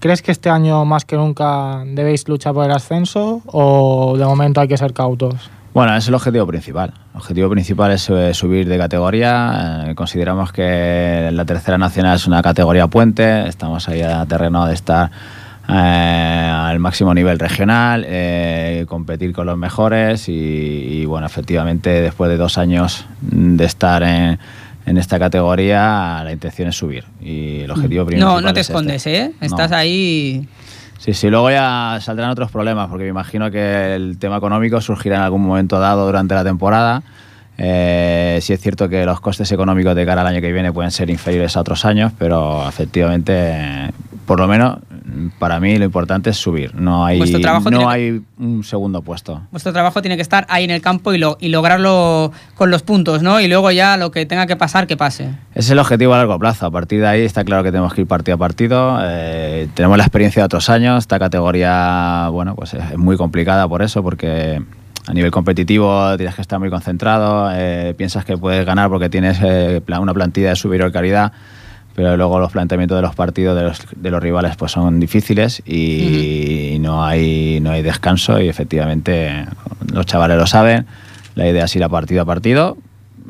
[0.00, 4.60] ¿crees que este año más que nunca debéis luchar por el ascenso o de momento
[4.60, 5.50] hay que ser cautos?
[5.74, 6.92] Bueno, es el objetivo principal.
[7.14, 9.84] El objetivo principal es eh, subir de categoría.
[9.86, 13.46] Eh, consideramos que la tercera nacional es una categoría puente.
[13.46, 15.10] Estamos ahí a terreno de estar
[15.68, 22.30] eh, al máximo nivel regional, eh, competir con los mejores y, y, bueno, efectivamente después
[22.30, 24.38] de dos años de estar en,
[24.86, 28.66] en esta categoría, la intención es subir y el objetivo principal No, no te es
[28.68, 28.72] este.
[28.72, 29.32] escondes, ¿eh?
[29.40, 29.76] Estás No.
[29.76, 30.48] ahí...
[30.98, 35.16] Sí, sí, luego ya saldrán otros problemas, porque me imagino que el tema económico surgirá
[35.16, 37.02] en algún momento dado durante la temporada.
[37.56, 40.90] Eh, sí es cierto que los costes económicos de cara al año que viene pueden
[40.90, 43.92] ser inferiores a otros años, pero efectivamente,
[44.26, 44.78] por lo menos
[45.38, 46.74] para mí lo importante es subir.
[46.74, 47.18] No hay,
[47.70, 49.42] no que- hay un segundo puesto.
[49.50, 52.82] Vuestro trabajo tiene que estar ahí en el campo y, lo- y lograrlo con los
[52.82, 53.40] puntos, ¿no?
[53.40, 55.24] Y luego ya lo que tenga que pasar, que pase.
[55.52, 56.66] Ese es el objetivo a largo plazo.
[56.66, 58.98] A partir de ahí está claro que tenemos que ir partido a partido.
[59.02, 60.98] Eh, tenemos la experiencia de otros años.
[60.98, 64.62] Esta categoría, bueno, pues es muy complicada por eso, porque
[65.06, 67.50] a nivel competitivo tienes que estar muy concentrado.
[67.54, 71.32] eh, piensas que puedes ganar porque tienes eh, una plantilla de superior calidad.
[71.98, 75.60] Pero luego los planteamientos de los partidos de los, de los rivales pues son difíciles
[75.66, 79.44] y no, hay, no hay descanso y efectivamente
[79.92, 80.86] los chavales lo saben.
[81.34, 82.78] La idea es ir a partido a partido,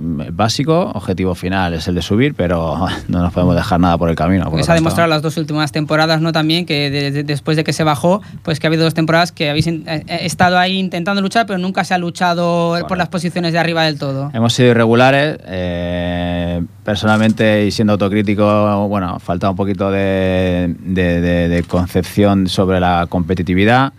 [0.00, 4.16] básico, objetivo final es el de subir, pero no nos podemos dejar nada por el
[4.16, 4.50] camino.
[4.50, 6.32] por se ha demostrado las dos últimas temporadas, ¿no?
[6.32, 9.32] También que de- de- después de que se bajó, pues que ha habido dos temporadas
[9.32, 13.08] que habéis eh, eh, estado ahí intentando luchar, pero nunca se ha luchado por las
[13.08, 14.30] posiciones de arriba del todo.
[14.34, 15.38] Hemos sido irregulares.
[15.46, 23.92] eh, personalmente, y siendo autocrítico, bueno, falta un poquito de concepción sobre la competitividad.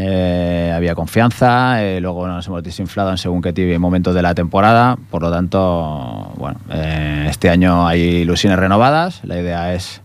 [0.00, 4.96] Eh, había confianza, eh, luego nos hemos desinflado en según qué momentos de la temporada.
[5.10, 9.20] Por lo tanto, bueno, eh, este año hay ilusiones renovadas.
[9.24, 10.00] La idea es,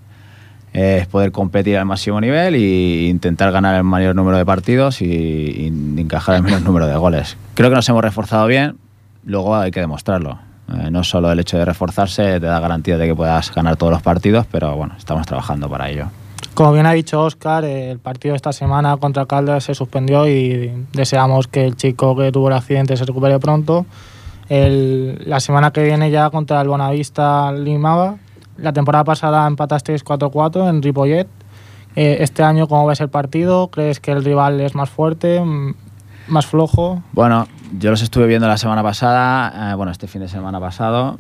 [0.73, 5.06] es poder competir al máximo nivel e intentar ganar el mayor número de partidos y,
[5.06, 5.67] y
[6.01, 7.38] encajar el menor número de goles.
[7.53, 8.77] Creo que nos hemos reforzado bien,
[9.25, 10.39] luego hay que demostrarlo.
[10.69, 13.91] Eh, no solo el hecho de reforzarse te da garantía de que puedas ganar todos
[13.91, 16.08] los partidos, pero bueno, estamos trabajando para ello.
[16.54, 20.86] Como bien ha dicho Oscar, el partido de esta semana contra Caldas se suspendió y
[20.94, 23.88] deseamos que el chico que tuvo el accidente se recupere pronto.
[24.50, 28.18] El- la semana que viene ya contra el Bonavista Limaba.
[28.58, 31.28] La temporada pasada empatasteis 4-4 en Ripollet.
[31.96, 33.70] Eh, este año, ¿cómo ves el partido?
[33.70, 35.42] ¿Crees que el rival es más fuerte,
[36.28, 37.02] más flojo?
[37.13, 37.48] Bueno,
[37.80, 41.18] yo los estuve viendo la semana pasada, eh, bueno, este fin de semana pasado.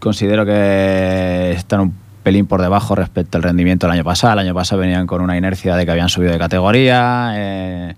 [0.00, 4.34] Considero que están un pelín por debajo respecto al rendimiento del año pasado.
[4.34, 7.32] El año pasado venían con una inercia de que habían subido de categoría.
[7.36, 7.94] eh,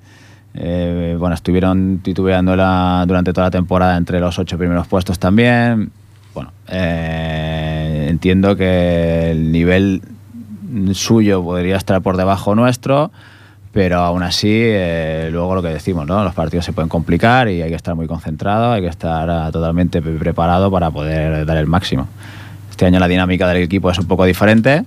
[0.55, 5.91] eh, bueno, estuvieron titubeando la- durante toda la temporada entre los ocho primeros puestos también.
[6.35, 10.03] Bueno, eh, entiendo que el nivel
[10.93, 13.11] suyo podría estar por debajo nuestro,
[13.73, 14.61] pero aún así,
[15.31, 16.23] luego lo que decimos, ¿no?
[16.25, 19.51] Los partidos se pueden complicar y hay que estar muy concentrado, hay que estar ah,
[19.53, 22.09] totalmente pre- preparado para poder dar el máximo.
[22.81, 24.85] Este año la dinámica del equipo es un poco diferente.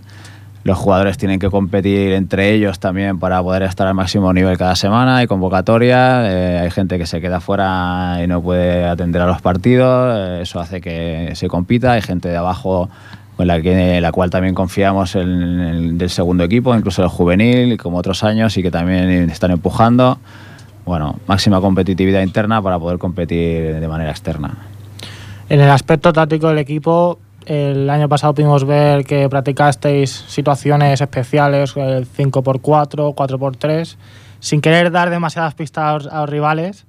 [0.63, 4.75] Los jugadores tienen que competir entre ellos también para poder estar al máximo nivel cada
[4.75, 5.17] semana.
[5.17, 9.43] Hay convocatoria, eh, hay gente que se queda fuera y no puede atender a los
[9.43, 10.17] partidos.
[10.17, 11.91] eh, eso hace que se compita.
[11.91, 12.89] Hay gente de abajo
[13.37, 17.77] con la, que, la cual también confiamos en, el del segundo equipo, incluso el juvenil,
[17.77, 20.17] como otros años, y que también están empujando.
[20.83, 24.55] Bueno, máxima competitividad interna para poder competir de manera externa.
[25.47, 31.73] En el aspecto táctico del equipo, el año pasado pudimos ver que practicasteis situaciones especiales,
[31.75, 33.95] el 5x4, 4x3,
[34.39, 36.85] sin querer dar demasiadas pistas a los, rivales.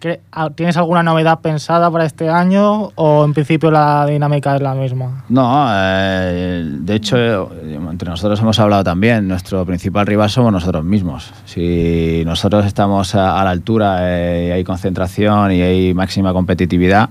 [0.00, 4.62] ¿cre- ah, ¿tienes alguna novedad pensada para este año o en principio la dinámica es
[4.62, 5.24] la misma?
[5.28, 10.84] No, eh, de hecho, eh, entre nosotros hemos hablado también, nuestro principal rival somos nosotros
[10.84, 11.32] mismos.
[11.44, 17.10] Si nosotros estamos a, a la altura eh, y hay concentración y hay máxima competitividad,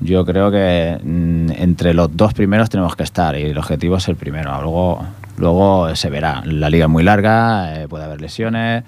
[0.00, 4.08] yo creo que mm, entre los dos primeros tenemos que estar y el objetivo es
[4.08, 4.60] el primero.
[4.60, 5.04] Luego,
[5.38, 6.42] luego se verá.
[6.44, 8.84] La liga es muy larga, eh, puede haber lesiones,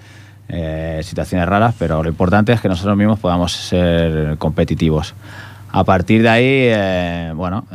[0.47, 5.15] eh, situaciones raras, pero lo importante es que nosotros mismos podamos ser competitivos.
[5.71, 7.65] A partir de ahí, eh, bueno,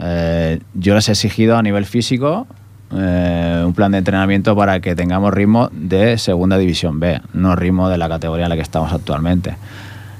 [0.74, 2.48] yo les he exigido a nivel físico
[2.90, 7.98] un plan de entrenamiento para que tengamos ritmo de segunda división B, no ritmo de
[7.98, 9.56] la categoría en la que estamos actualmente.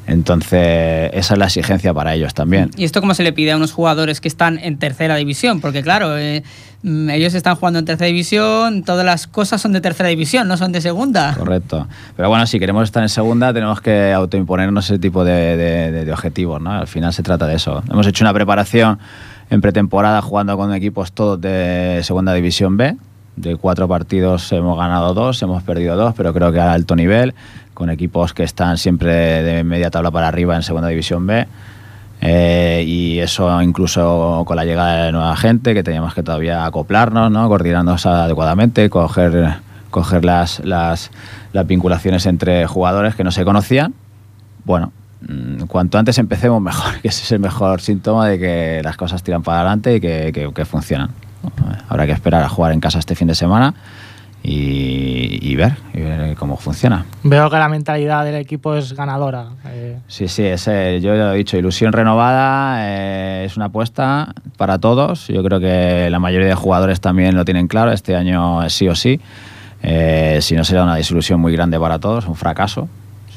[0.07, 2.71] Entonces, esa es la exigencia para ellos también.
[2.77, 5.61] ¿Y esto cómo se le pide a unos jugadores que están en tercera división?
[5.61, 6.43] Porque claro, eh,
[6.83, 10.57] mm, ellos están jugando en tercera división, todas las cosas son de tercera división, no
[10.57, 11.35] son de segunda.
[11.35, 11.87] Correcto.
[12.17, 16.05] Pero bueno, si queremos estar en segunda, tenemos que autoimponernos ese tipo de, de- de-
[16.05, 16.71] de objetivos, ¿no?
[16.73, 17.83] Al final se trata de eso.
[17.91, 18.99] Hemos hecho una preparación
[19.51, 22.97] en pretemporada jugando con equipos todos de segunda división B.
[23.37, 27.35] De cuatro partidos hemos ganado dos, hemos perdido dos, pero creo que a alto nivel,
[27.75, 31.47] con equipos que están siempre de media tabla para arriba en segunda división B.
[32.21, 37.31] Eh, y eso incluso con la llegada de nueva gente, que teníamos que todavía acoplarnos,
[37.31, 37.47] ¿no?
[37.49, 39.57] coordinarnos adecuadamente, coger,
[39.91, 41.11] coger las, las,
[41.67, 43.93] vinculaciones entre jugadores que no se conocían.
[44.65, 44.93] Bueno,
[45.29, 49.23] mm, cuanto antes empecemos mejor, que ese es el mejor síntoma de que las cosas
[49.23, 51.11] tiran para adelante y que- que funcionan.
[51.91, 53.75] Habrá que esperar a jugar en casa este fin de semana
[54.47, 57.07] y, y ver, y ver cómo funciona.
[57.23, 59.47] Veo que la mentalidad del equipo es ganadora.
[59.67, 64.35] eh, Sí, sí, ese, yo ya lo he dicho, ilusión renovada, eh, es una apuesta
[64.59, 65.29] para todos.
[65.29, 68.87] Yo creo que la mayoría de jugadores también lo tienen claro, este año es sí
[68.87, 69.19] o sí.
[69.83, 72.89] Eh, si no será una desilusión muy grande para todos, un fracaso,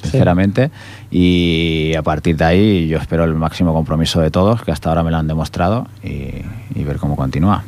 [0.01, 0.72] sinceramente.
[1.10, 5.03] Y a partir de ahí yo espero el máximo compromiso de todos, que hasta ahora
[5.03, 6.32] me lo han demostrado, y,
[6.76, 7.64] y ver cómo continúa.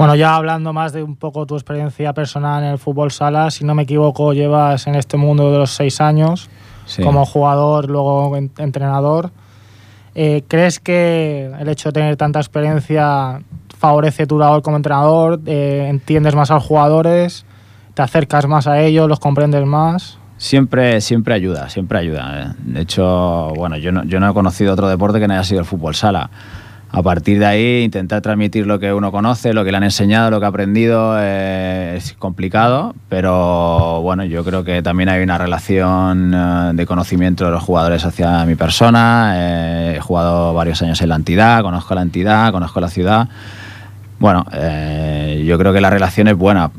[0.00, 3.64] Bueno, ya hablando más de un poco tu experiencia personal en el fútbol sala, si
[3.66, 6.48] no me equivoco, llevas en este mundo de los seis años
[6.86, 7.02] Sí.
[7.02, 9.30] como jugador, luego en- entrenador.
[10.14, 13.42] Eh, ¿Crees que el hecho de tener tanta experiencia
[13.78, 15.38] favorece tu labor como entrenador?
[15.44, 17.44] Eh, ¿Entiendes más a los jugadores?
[17.92, 19.06] ¿Te acercas más a ellos?
[19.06, 20.16] ¿Los comprendes más?
[20.38, 22.56] Siempre, siempre ayuda, siempre ayuda.
[22.64, 25.60] De hecho, bueno, yo no, yo no he conocido otro deporte que no haya sido
[25.60, 26.30] el fútbol sala.
[26.92, 30.28] A partir de ahí, intentar transmitir lo que uno conoce, lo que le han enseñado,
[30.32, 35.38] lo que ha aprendido, eh, es complicado, pero bueno, yo creo que también hay una
[35.38, 39.34] relación eh, de conocimiento de los jugadores hacia mi persona.
[39.36, 43.28] Eh, he jugado varios años en la entidad, conozco la entidad, conozco la ciudad.
[44.18, 46.70] Bueno, yo creo que la relación es buena.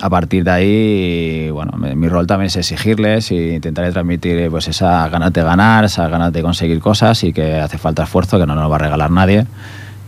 [0.00, 4.68] A partir de ahí, bueno, mi rol también es exigirles e intentar transmitir eh, pues
[4.68, 8.46] esas ganas de ganar, esas ganas de conseguir cosas y que hace falta esfuerzo, que
[8.46, 9.46] no nos lo va a regalar nadie.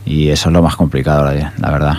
[0.05, 1.25] Y eso es lo más complicado,
[1.59, 1.95] la verdad.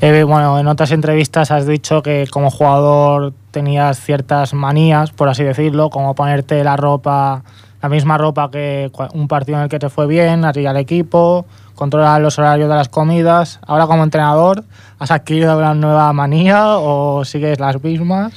[0.00, 5.42] Eh, bueno, en otras entrevistas has dicho que como jugador tenías ciertas manías, por así
[5.42, 7.42] decirlo, como ponerte la ropa,
[7.82, 11.46] la misma ropa que un partido en el que te fue bien, así al equipo,
[11.78, 13.60] controlar los horarios de las comidas.
[13.66, 14.64] Ahora como entrenador,
[14.98, 18.32] ¿has adquirido una nueva manía o sigues las mismas?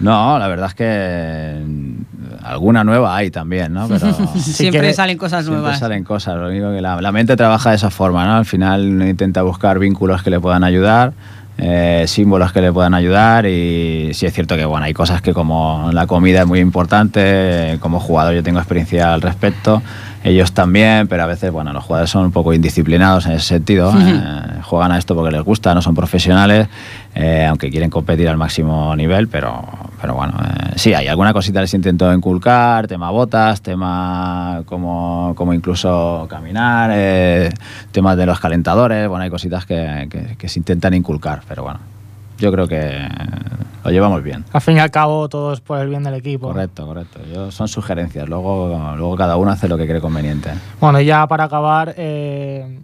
[0.00, 3.86] No, la verdad es que mm, alguna nueva hay también, ¿no?
[3.88, 5.78] Pero Siempre quieres- salen cosas Siempre nuevas.
[5.78, 8.34] salen cosas, lo único que la, la mente trabaja de esa forma, ¿no?
[8.36, 11.12] Al final intenta buscar vínculos que le puedan ayudar,
[11.56, 15.32] eh, símbolos que le puedan ayudar y sí es cierto que bueno, hay cosas que
[15.32, 19.80] como la comida es muy importante, como jugador yo tengo experiencia al respecto,
[20.24, 23.94] ellos también, pero a veces bueno, los jugadores son un poco indisciplinados en ese sentido,
[23.96, 26.66] eh, juegan a esto porque les gusta, no son profesionales,
[27.14, 29.62] eh, aunque quieren competir al máximo nivel, pero,
[30.00, 35.54] pero bueno, eh, sí, hay alguna cosita les intento inculcar, tema botas, tema como, como
[35.54, 37.50] incluso caminar, eh,
[37.92, 41.78] temas de los calentadores, bueno, hay cositas que, que- que se intentan inculcar, pero bueno,
[42.38, 43.06] yo creo que
[43.84, 44.44] lo llevamos bien.
[44.52, 46.48] Al fin y al cabo, todo es por el bien del equipo.
[46.48, 47.20] Correcto, correcto.
[47.32, 50.50] Yo, son sugerencias, luego, luego cada uno hace lo que cree conveniente.
[50.80, 52.80] Bueno, ya para acabar, eh,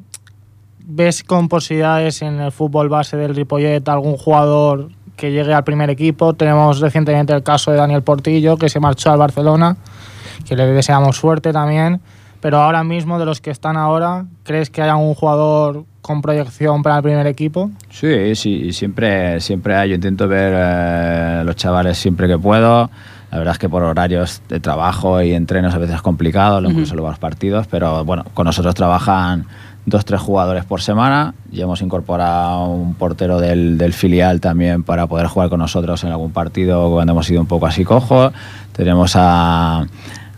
[0.90, 5.90] ¿ves con posibilidades en el fútbol base del Ripollet algún jugador que llegue al primer
[5.90, 6.34] equipo?
[6.34, 9.76] Tenemos recientemente el caso de Daniel Portillo, que se marchó al Barcelona,
[10.46, 12.00] que le deseamos suerte también.
[12.40, 16.82] Pero ahora mismo, de los que están ahora, ¿crees que hay algún jugador con proyección
[16.82, 17.70] para el primer equipo?
[17.90, 19.90] Sí, sí, siempre, siempre hay.
[19.90, 22.90] Yo intento ver eh, los chavales siempre que puedo.
[23.30, 26.94] La verdad es que por horarios de trabajo y entrenos a veces es complicado, incluso
[26.94, 29.46] luego los partidos, pero bueno, con nosotros trabajan
[29.86, 31.34] dos, tres jugadores por semana.
[31.50, 36.32] Ya hemos incorporado un portero del, filial también para poder jugar con nosotros en algún
[36.32, 38.32] partido cuando hemos ido un poco así cojo.
[38.72, 39.86] Tenemos a,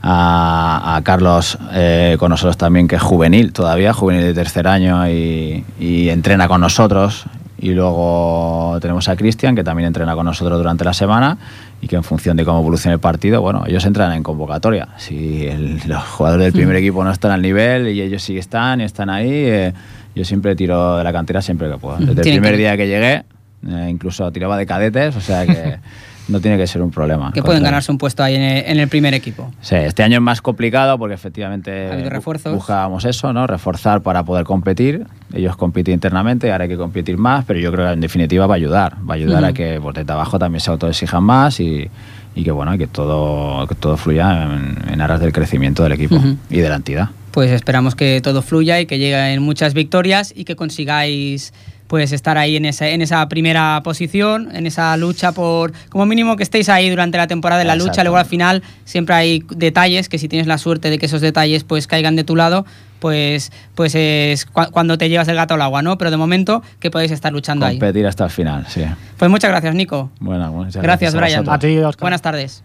[0.02, 5.08] a, a Carlos eh, con nosotros también, que es juvenil todavía, juvenil de tercer año
[5.08, 7.24] y, y entrena con nosotros.
[7.58, 11.38] Y luego tenemos a Cristian, que también entrena con nosotros durante la semana
[11.82, 14.88] y que en función de cómo evolucione el partido, bueno, ellos entran en convocatoria.
[14.96, 18.80] Si el- los jugadores del primer equipo no están al nivel y ellos sí están
[18.80, 19.72] y están ahí, eh,
[20.14, 21.96] yo siempre tiro de la cantera siempre que puedo.
[21.98, 23.24] Desde el primer que- día que llegué,
[23.68, 25.76] eh, incluso tiraba de cadetes, o sea que
[26.28, 27.32] no tiene que ser un problema.
[27.32, 29.52] Que pueden ganarse un puesto ahí en el, en el primer equipo.
[29.60, 33.46] Sí, este año es más complicado porque efectivamente Ha buscábamos eso, ¿no?
[33.46, 35.06] Reforzar para poder competir.
[35.32, 38.54] Ellos compiten internamente, ahora hay que competir más, pero yo creo que en definitiva va
[38.54, 38.96] a ayudar.
[39.08, 41.90] Va a ayudar a que pues, desde abajo también se autoexijan más y,
[42.34, 46.18] y que bueno, que todo, que todo fluya en, en aras del crecimiento del equipo
[46.50, 47.10] y de la entidad.
[47.32, 51.54] Pues esperamos que todo fluya y que lleguen muchas victorias y que consigáis
[51.92, 56.36] pues estar ahí en esa, en esa primera posición, en esa lucha por, como mínimo
[56.36, 58.04] que estéis ahí durante la temporada de la lucha, Exacto.
[58.04, 61.64] luego al final siempre hay detalles que si tienes la suerte de que esos detalles
[61.64, 62.64] pues caigan de tu lado,
[62.98, 65.98] pues, pues es cua- cuando te llevas el gato al agua, ¿no?
[65.98, 67.74] Pero de momento que podéis estar luchando ahí.
[67.78, 68.86] Competir hasta el final, sí.
[69.18, 70.10] Pues muchas gracias, Nico.
[70.18, 71.44] Bueno, muchas Gracias, a Brian.
[71.44, 71.96] vosotros.
[72.00, 72.64] Buenas tardes.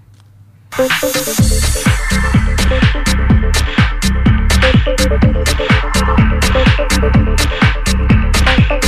[8.59, 8.83] Thank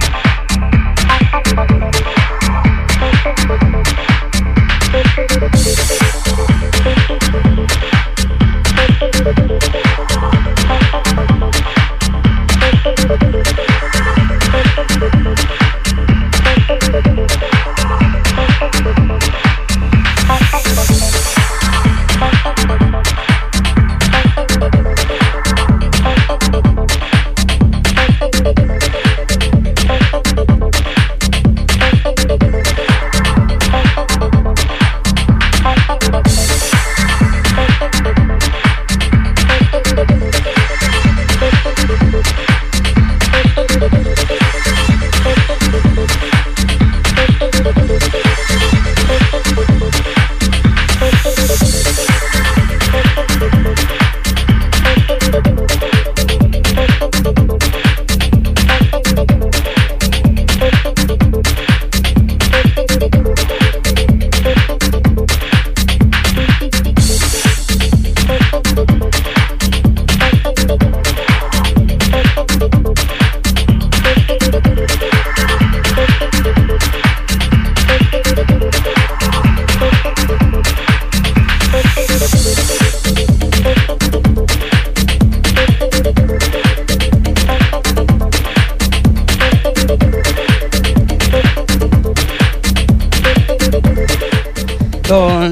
[0.00, 0.05] you.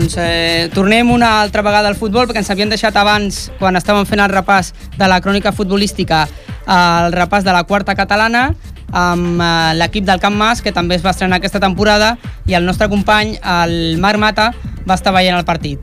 [0.05, 4.05] Doncs eh, tornem una altra vegada al futbol perquè ens havien deixat abans, quan estàvem
[4.05, 6.27] fent el repàs de la crònica futbolística,
[6.69, 8.51] el repàs de la quarta catalana
[8.93, 12.69] amb eh, l'equip del Camp Mas, que també es va estrenar aquesta temporada, i el
[12.69, 14.51] nostre company, el Marc Mata,
[14.85, 15.81] va estar veient el partit.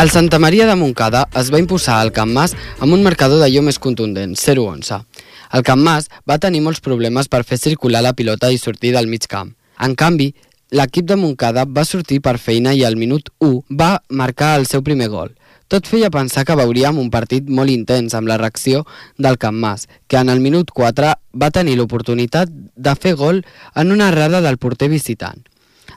[0.00, 3.60] El Santa Maria de Montcada es va imposar al Camp Mas amb un marcador d'allò
[3.66, 5.02] més contundent, 0-11.
[5.52, 9.12] El Camp Mas va tenir molts problemes per fer circular la pilota i sortir del
[9.12, 9.52] mig camp.
[9.82, 10.30] En canvi,
[10.72, 14.82] l'equip de Montcada va sortir per feina i al minut 1 va marcar el seu
[14.82, 15.30] primer gol.
[15.68, 18.82] Tot feia pensar que veuríem un partit molt intens amb la reacció
[19.16, 21.12] del Camp Mas, que en el minut 4
[21.42, 23.44] va tenir l'oportunitat de fer gol
[23.74, 25.44] en una errada del porter visitant.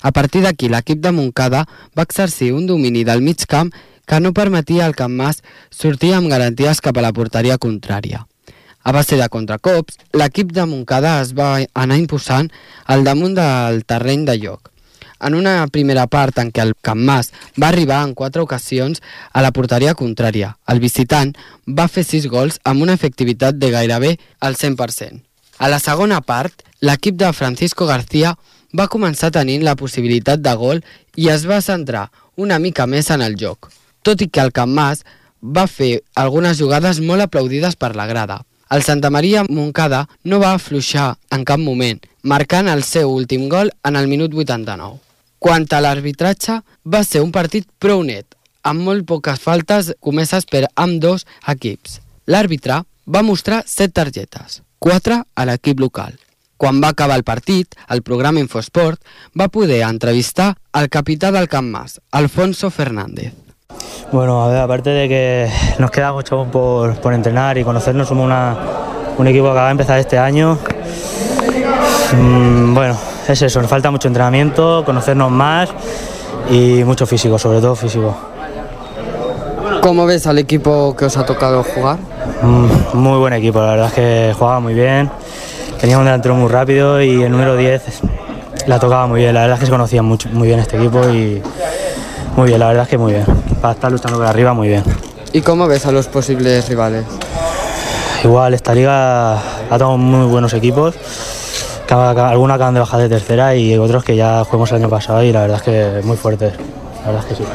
[0.01, 1.65] A partir d'aquí, l'equip de Montcada
[1.97, 3.71] va exercir un domini del mig camp
[4.05, 8.28] que no permetia al Camp Mas sortir amb garanties cap a la porteria contrària.
[8.86, 12.51] A base de contracops, l'equip de Montcada es va anar imposant
[12.86, 14.69] al damunt del terreny de lloc.
[15.25, 19.01] En una primera part en què el Camp Mas va arribar en quatre ocasions
[19.33, 21.33] a la porteria contrària, el visitant
[21.65, 25.17] va fer sis gols amb una efectivitat de gairebé al 100%.
[25.57, 28.38] A la segona part, l'equip de Francisco García
[28.77, 30.86] va començar tenint la possibilitat de gol
[31.17, 33.71] i es va centrar una mica més en el joc,
[34.03, 35.07] tot i que el Camp Mas
[35.41, 38.43] va fer algunes jugades molt aplaudides per la grada.
[38.70, 43.70] El Santa Maria Moncada no va afluixar en cap moment, marcant el seu últim gol
[43.86, 44.97] en el minut 89.
[45.38, 48.26] Quant a l'arbitratge, va ser un partit prou net,
[48.66, 51.99] amb molt poques faltes comeses per amb dos equips.
[52.26, 56.18] L'àrbitre va mostrar set targetes, quatre a l'equip local.
[56.57, 59.01] Quan va acabar el partit, el programa Infosport
[59.38, 63.44] va poder entrevistar al capità del Camp Mas, Alfonso Fernández.
[64.11, 65.49] Bueno, a ver, aparte de que
[65.80, 68.55] nos queda mucho por, por entrenar y conocernos, somos una-
[69.18, 70.57] un equipo que acaba de empezar este año.
[72.16, 72.95] Mm, bueno,
[73.28, 75.70] es eso, nos falta mucho entrenamiento, conocernos más
[76.49, 78.16] y mucho físico, sobre todo físico.
[79.82, 81.97] ¿Cómo ves al equipo que os ha tocado jugar?
[82.41, 85.09] Mm, Muy buen equipo, la verdad es que jugaba muy bien,
[85.80, 87.84] tenía un delantero muy rápido y el número 10
[88.68, 90.99] la tocaba muy bien, la verdad es que se conocía mucho, muy bien este equipo
[91.09, 91.41] y
[92.36, 93.25] muy bien, la verdad es que muy bien.
[93.61, 94.83] Para estar luchando por arriba, muy bien.
[95.33, 97.05] ¿Y cómo ves a los posibles rivales?
[98.23, 100.95] Igual, esta liga ha tenido muy buenos equipos.
[101.89, 105.31] Algunos acaban de bajar de tercera y otros que ya jugamos el año pasado y
[105.31, 106.53] la verdad es que muy fuertes.
[107.05, 107.49] La verdad es que sí.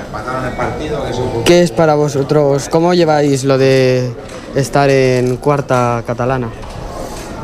[1.45, 2.69] ¿Qué es para vosotros?
[2.69, 4.13] ¿Cómo lleváis lo de
[4.55, 6.49] estar en cuarta catalana?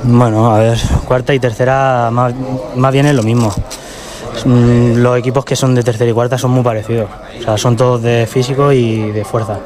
[0.05, 0.79] Bueno, a ver,
[1.09, 2.33] cuarta y tercera más,
[2.77, 3.53] más bien es lo mismo.
[4.45, 7.09] Mm, Los equipos que son de tercera y cuarta son muy parecidos.
[7.41, 9.59] O sea, son todos de físico y de fuerza.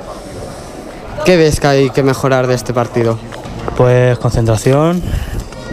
[1.25, 3.19] ¿Qué ves que hay que mejorar de este partido?
[3.77, 5.03] Pues concentración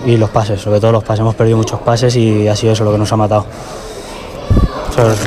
[0.05, 1.21] y los pases, sobre todo los pases.
[1.21, 3.45] Hemos perdido muchos pases y ha sido eso lo que nos ha matado.
[4.91, 5.19] Eso es-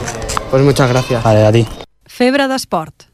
[0.50, 1.22] Pues muchas gracias.
[1.22, 1.66] Vale, a ti.
[2.06, 3.04] Febre d'esport.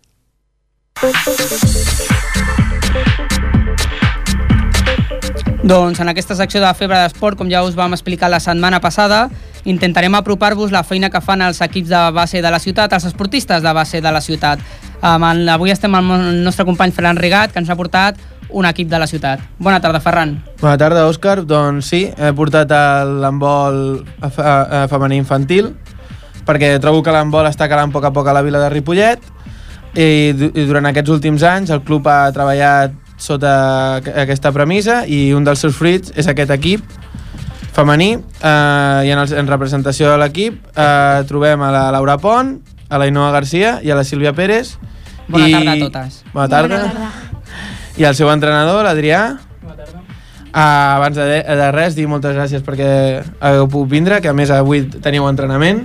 [5.66, 9.26] Doncs en aquesta secció de Febre d'Esport, com ja us vam explicar la setmana passada,
[9.66, 13.62] intentarem apropar-vos la feina que fan els equips de base de la ciutat, els esportistes
[13.62, 14.62] de base de la ciutat.
[15.02, 18.16] Um, avui estem amb el nostre company Ferran Rigat, que ens ha portat
[18.48, 19.40] un equip de la ciutat.
[19.58, 20.36] Bona tarda, Ferran.
[20.60, 21.42] Bona tarda, Òscar.
[21.44, 23.02] Doncs sí, he portat a-
[24.22, 25.74] a- a femení infantil
[26.46, 29.18] perquè trobo que l'handbol està calant a poc a poc a la vila de Ripollet
[29.98, 35.32] i, i durant aquests últims anys el club ha treballat sota aqu- aquesta premissa i
[35.34, 36.84] un dels seus fruits és aquest equip
[37.77, 42.57] femení eh, i en, el, en representació de l'equip eh, trobem a la Laura Pont,
[42.89, 44.77] a la Inoa Garcia i a la Sílvia Pérez.
[45.29, 46.22] Bona I- tarda a totes.
[46.33, 46.81] Bona tarda.
[47.97, 49.27] I el seu entrenador, l'Adrià.
[50.57, 50.61] Uh,
[50.97, 52.87] abans de, de res, dir moltes gràcies perquè
[53.45, 55.83] heu pogut vindre, que a més avui teniu entrenament.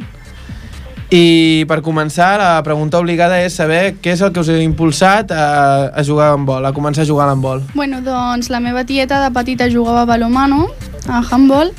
[1.12, 5.34] I per començar, la pregunta obligada és saber què és el que us ha impulsat
[5.36, 7.66] a, a jugar amb vol, a començar a jugar a l'handbol.
[7.76, 10.70] Bueno, doncs la meva tieta de petita jugava a balomano,
[11.12, 11.74] a handball,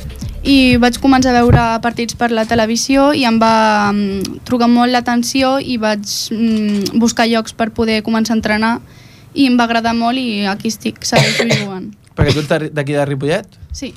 [0.45, 4.93] i vaig començar a veure partits per la televisió i em va mm, trucar molt
[4.93, 6.05] l'atenció i vaig
[6.35, 8.75] mm, buscar llocs per poder començar a entrenar
[9.33, 11.89] i em va agradar molt i aquí estic, segueixo jugant.
[12.19, 13.49] Perquè tu ets d'aquí de Ripollet?
[13.73, 13.95] Sí.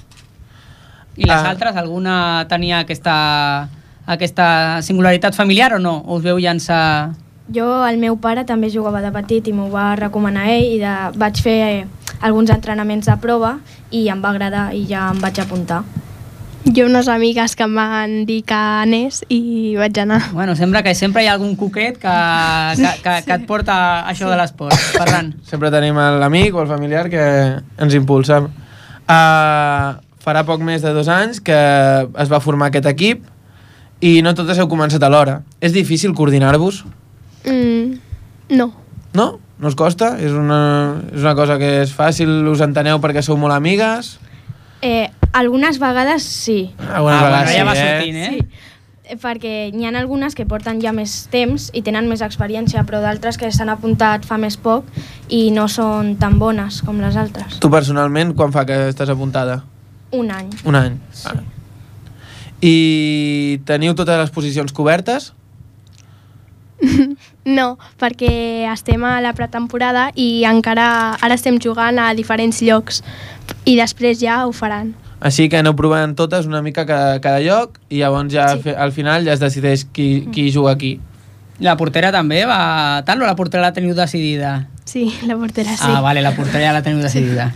[1.17, 1.49] I les Ah.
[1.51, 3.67] altres, alguna tenia aquesta,
[4.05, 5.99] aquesta singularitat familiar o no?
[6.05, 7.13] O us veu llançar...
[7.53, 10.93] Jo, el meu pare també jugava de petit i m'ho va recomanar ell i de,
[11.13, 11.83] vaig fer eh,
[12.25, 13.59] alguns entrenaments de prova
[13.93, 15.83] i em va agradar i ja em vaig apuntar.
[16.65, 20.23] Jo unes amigues que em van dir que anés i vaig anar.
[20.33, 22.15] Bueno, sembla que sempre hi ha algun coquet que,
[22.79, 24.73] que, que, que et porta a això de l'esport.
[24.95, 25.35] Ferran.
[25.51, 27.21] Sempre tenim l'amic o el familiar que
[27.61, 28.41] ens impulsa.
[29.05, 29.93] Uh,
[30.25, 31.59] farà poc més de dos anys que
[32.09, 33.21] es va formar aquest equip
[34.01, 35.41] i no totes heu començat alhora.
[35.61, 36.83] És difícil coordinar-vos?
[37.45, 37.97] Mm,
[38.57, 38.71] no.
[39.13, 39.39] No?
[39.57, 40.17] No us costa?
[40.19, 44.17] És una, és una cosa que és fàcil, us enteneu perquè sou molt amigues?
[44.83, 46.73] Eh, algunes vegades sí.
[46.91, 47.93] Algunes Ah, vegades bueno, ja va sí, eh?
[47.95, 48.29] sortint, eh?
[48.33, 48.73] Sí,
[49.05, 52.99] eh, perquè n'hi ha algunes que porten ja més temps i tenen més experiència, però
[53.01, 54.83] d'altres que s'han apuntat fa més poc
[55.29, 57.55] i no són tan bones com les altres.
[57.63, 59.61] Tu personalment, quan fa que estàs apuntada?
[60.11, 60.49] Un any.
[60.65, 60.99] Un any.
[61.15, 61.29] Sí.
[62.61, 65.33] I teniu totes les posicions cobertes?
[67.45, 73.03] No, perquè estem a la pretemporada i encara ara estem jugant a diferents llocs
[73.69, 74.95] i després ja ho faran.
[75.25, 78.73] Així que aneu provant totes una mica cada, cada lloc i llavors ja sí.
[78.73, 80.95] al final ja es decideix qui, qui juga aquí.
[81.61, 84.67] La portera també va tal o la portera la teniu decidida?
[84.85, 85.87] Sí, la portera sí.
[85.87, 87.51] Ah, vale, la portera ja la teniu decidida.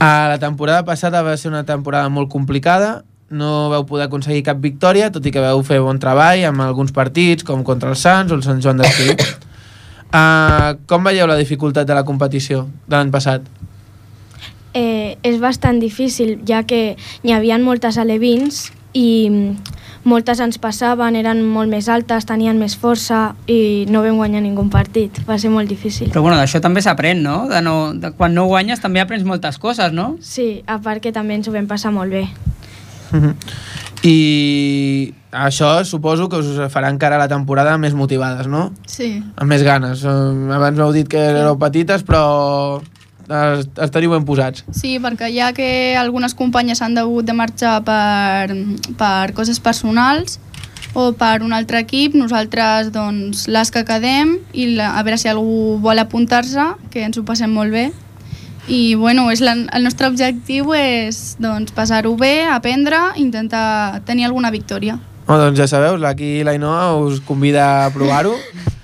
[0.00, 4.58] A la temporada passada va ser una temporada molt complicada, no vau poder aconseguir cap
[4.62, 8.32] victòria, tot i que vau fer bon treball amb alguns partits, com contra el Sants
[8.32, 9.14] o el Sant Joan d'Espí.
[10.18, 13.46] uh, com veieu la dificultat de la competició de l'any passat?
[14.74, 19.30] Eh, és bastant difícil, ja que n'hi havia moltes alevins i
[20.02, 24.64] moltes ens passaven, eren molt més altes, tenien més força i no vam guanyar ningú
[24.70, 25.22] partit.
[25.26, 26.10] Va ser molt difícil.
[26.10, 27.44] Però bueno, d'això també s'aprèn, no?
[27.50, 30.16] De no de quan no guanyes també aprens moltes coses, no?
[30.22, 32.26] Sí, a part que també ens ho vam passar molt bé.
[34.02, 38.70] I això suposo que us farà encara la temporada més motivades, no?
[38.88, 39.20] Sí.
[39.36, 40.04] Amb més ganes.
[40.04, 42.80] Abans m'heu dit que éreu petites, però
[43.28, 44.64] es- esteniu ben posats.
[44.72, 48.56] Sí, perquè ja que algunes companyes han hagut de marxar per,
[48.98, 50.40] per coses personals
[50.94, 55.28] o per un altre equip, nosaltres doncs, les que quedem i la, a veure si
[55.30, 57.90] algú vol apuntar-se, que ens ho passem molt bé
[58.68, 64.50] i bueno, és la, el nostre objectiu és doncs, passar-ho bé, aprendre, intentar tenir alguna
[64.50, 64.98] victòria.
[65.26, 68.34] Oh, doncs ja sabeu, aquí l'Ainoa us convida a provar-ho,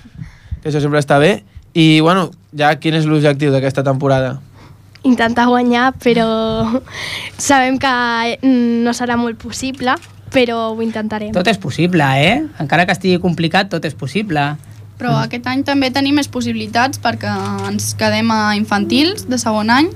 [0.61, 1.41] que això sempre està bé.
[1.77, 4.37] I, bueno, ja quin és l'objectiu d'aquesta temporada?
[5.05, 6.27] Intentar guanyar, però
[7.49, 7.91] sabem que
[8.41, 9.93] mm, no serà molt possible,
[10.33, 11.31] però ho intentarem.
[11.35, 12.41] Tot és possible, eh?
[12.63, 14.49] Encara que estigui complicat, tot és possible.
[14.97, 17.29] Però aquest any també tenim més possibilitats perquè
[17.69, 19.91] ens quedem a infantils de segon any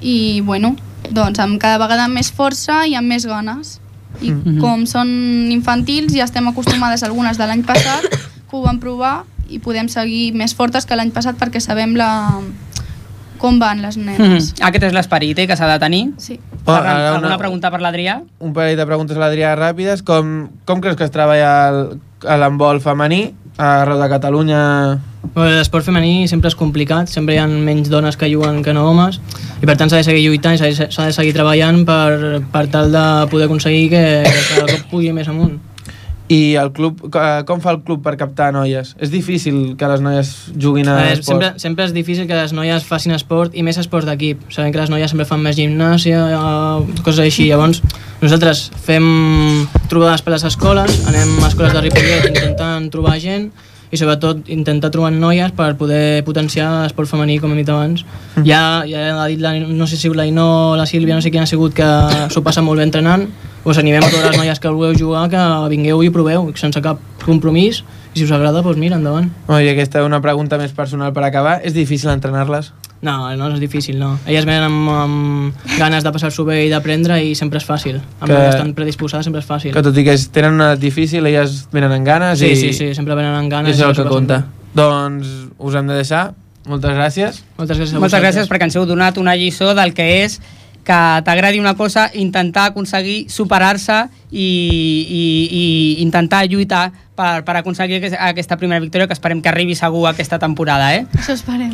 [0.00, 0.74] i, bueno,
[1.10, 3.80] doncs amb cada vegada amb més força i amb més ganes.
[4.20, 4.60] I mm -hmm.
[4.60, 5.08] com són
[5.50, 8.02] infantils ja estem acostumades algunes de l'any passat
[8.50, 12.40] que ho vam provar i podem seguir més fortes que l'any passat perquè sabem la...
[13.38, 14.52] com van les nenes.
[14.54, 14.64] Mhm.
[14.68, 16.12] Aquest és l'esperit eh, que s'ha de tenir.
[16.16, 16.38] Sí.
[16.64, 18.22] Oh, ara una- alguna pregunta per l'Adrià?
[18.38, 20.02] Un parell de preguntes a l'Adrià ràpides.
[20.02, 24.62] Com, com creus que es treballa el- a l'handbol femení arreu de Catalunya?
[25.34, 29.20] L'esport femení sempre és complicat, sempre hi ha menys dones que juguen que no homes
[29.62, 32.92] i per tant s'ha de seguir lluitant i s'ha de- seguir treballant per, per tal
[32.92, 35.56] de poder aconseguir que cada cop pugui més amunt.
[36.32, 38.94] I el club, eh, com fa el club per captar noies?
[38.98, 41.26] És difícil que les noies juguin a Eh, esport?
[41.26, 44.40] sempre, sempre és difícil que les noies facin esport i més esport d'equip.
[44.50, 47.48] Sabem que les noies sempre fan més gimnàsia, eh, coses així.
[47.50, 47.82] Llavors,
[48.22, 53.50] nosaltres fem trobades per les escoles, anem a escoles de Ripollet intentant trobar gent
[53.94, 58.04] i sobretot intentar trobar noies per poder potenciar l'esport femení, com hem dit abans.
[58.42, 61.38] Ja, ja ha dit, la, no sé si l'Ainó o la Sílvia, no sé qui
[61.38, 61.88] ha sigut, que
[62.34, 63.28] s'ho passa molt bé entrenant.
[63.64, 67.00] Us animem a totes les noies que vulgueu jugar, que vingueu i proveu, sense cap
[67.24, 67.84] compromís.
[68.14, 69.30] I si us agrada, doncs mira, endavant.
[69.48, 71.60] Oh, I aquesta és una pregunta més personal per acabar.
[71.64, 72.74] És difícil entrenar-les?
[73.04, 74.14] No, no és difícil, no.
[74.24, 77.98] Elles venen amb, amb ganes de passar-s'ho bé i d'aprendre i sempre és fàcil.
[78.20, 78.48] Amb Que- que...
[78.54, 79.74] estan predisposades sempre és fàcil.
[79.76, 82.56] Que tot i que tenen una edat difícil, elles venen amb ganes Sí, i...
[82.56, 84.40] sí, sí, sempre venen amb ganes I és el que compta.
[84.74, 85.28] Doncs
[85.58, 86.32] us hem de deixar.
[86.64, 87.42] Moltes gràcies.
[87.58, 90.40] Moltes gràcies a Moltes gràcies perquè ens heu donat una lliçó del que és
[90.84, 94.44] que t'agradi una cosa, intentar aconseguir superar-se i,
[95.08, 99.74] i, i intentar lluitar per, per aconseguir aquest- aquesta primera victòria que esperem que arribi
[99.78, 101.06] segur aquesta temporada, eh?
[101.16, 101.72] Això esperem.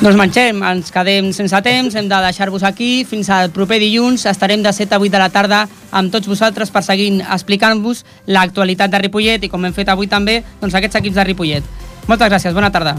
[0.00, 3.04] Doncs marxem, ens quedem sense temps, hem de deixar-vos aquí.
[3.04, 5.60] Fins al proper dilluns estarem de 7 a 8 de la tarda
[5.92, 10.40] amb tots vosaltres per seguir explicant-vos l'actualitat de Ripollet i com hem fet avui també,
[10.64, 11.72] doncs aquests equips de Ripollet.
[12.08, 12.96] Moltes gràcies, bona tarda.